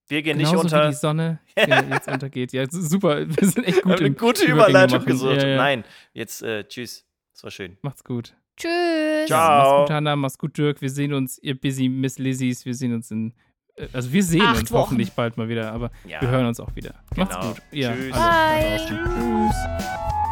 Wir 0.08 0.22
gehen 0.24 0.38
Genauso 0.40 0.56
nicht 0.56 0.64
unter. 0.66 0.86
wie 0.88 0.90
die 0.90 0.96
Sonne 0.98 1.40
jetzt 1.56 2.08
untergeht. 2.10 2.52
Ja, 2.52 2.66
super. 2.70 3.28
Wir 3.30 3.48
sind 3.48 3.64
echt 3.66 3.84
gut 3.84 4.00
eine 4.00 4.12
gute 4.12 4.44
Überleitung 4.46 4.98
machen. 5.00 5.08
gesucht. 5.08 5.42
Ja, 5.44 5.48
ja. 5.48 5.58
Nein, 5.58 5.84
jetzt 6.14 6.42
äh, 6.42 6.68
tschüss. 6.68 7.06
Das 7.34 7.44
war 7.44 7.52
schön. 7.52 7.78
Macht's 7.82 8.04
gut. 8.04 8.36
Tschüss. 8.58 9.28
Ciao. 9.28 9.28
Ja, 9.28 9.58
mach's 9.80 9.80
gut, 9.88 9.90
Hanna. 9.96 10.16
Mach's 10.16 10.38
gut, 10.38 10.58
Dirk. 10.58 10.82
Wir 10.82 10.90
sehen 10.90 11.14
uns, 11.14 11.38
ihr 11.40 11.60
busy 11.60 11.90
Miss 11.90 12.20
Lizzies. 12.20 12.66
Wir 12.66 12.76
sehen 12.76 12.94
uns 12.94 13.10
in. 13.12 13.34
äh, 13.76 13.88
Also, 13.94 14.14
wir 14.14 14.24
sehen 14.24 14.42
Acht 14.42 14.60
uns 14.60 14.72
Wochen. 14.72 14.82
hoffentlich 14.82 15.12
bald 15.14 15.38
mal 15.38 15.50
wieder, 15.50 15.72
aber 15.72 15.90
Ja. 16.08 16.22
wir 16.22 16.30
hören 16.30 16.46
uns 16.46 16.60
auch 16.60 16.76
wieder. 16.76 16.94
Macht's 17.16 17.36
Genau. 17.36 17.48
gut. 17.54 17.62
Ja, 17.72 17.94
Tschüss. 17.94 18.14
alle. 18.14 18.78
Tschüss. 18.78 20.23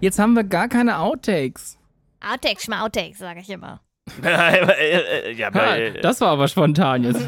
Jetzt 0.00 0.18
haben 0.18 0.32
wir 0.34 0.44
gar 0.44 0.68
keine 0.68 0.98
Outtakes. 0.98 1.78
Outtakes, 2.20 2.64
Schmauttakes, 2.64 3.18
sage 3.18 3.40
ich 3.40 3.50
immer. 3.50 3.80
Äh, 4.24 5.32
ja, 5.34 5.48
äh, 5.50 6.00
das 6.00 6.20
war 6.20 6.28
aber 6.30 6.48
spontan 6.48 7.04
jetzt. 7.04 7.22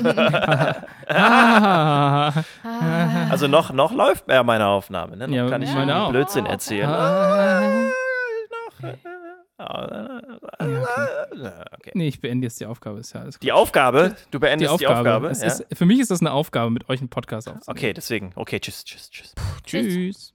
Ah. 1.15 2.33
also 3.31 3.47
noch, 3.47 3.73
noch 3.73 3.93
läuft 3.93 4.29
ja 4.31 4.43
meine 4.43 4.67
Aufnahme. 4.67 5.17
Ne? 5.17 5.29
Noch 5.29 5.35
Ja, 5.35 5.49
kann 5.49 5.61
ich 5.61 5.73
meine 5.75 5.95
auch. 6.01 6.11
Blödsinn 6.11 6.47
erzählen. 6.47 6.89
Ah. 6.89 7.91
Okay. 11.73 11.91
Nee, 11.95 12.09
ich 12.09 12.21
beende 12.21 12.47
jetzt 12.47 12.59
die 12.61 12.67
Aufgabe. 12.67 13.01
Ist 13.01 13.13
ja 13.13 13.21
alles 13.21 13.39
gut. 13.39 13.43
Die 13.43 13.53
Aufgabe, 13.53 14.17
du 14.31 14.39
die 14.39 14.41
beendest 14.41 14.81
die 14.81 14.87
Aufgabe. 14.87 14.99
Aufgabe. 15.17 15.29
Es 15.29 15.43
ja? 15.43 15.49
ist, 15.49 15.67
für 15.73 15.85
mich 15.85 16.01
ist 16.01 16.11
das 16.11 16.21
eine 16.21 16.33
Aufgabe, 16.33 16.71
mit 16.71 16.89
euch 16.89 17.01
einen 17.01 17.11
Podcast 17.11 17.49
aufzunehmen. 17.49 17.79
Okay, 17.79 17.93
deswegen. 17.93 18.33
Okay, 18.35 18.59
tschüss, 18.59 18.85
tschüss, 18.85 19.11
tschüss. 19.11 19.35
Tschüss. 19.65 20.35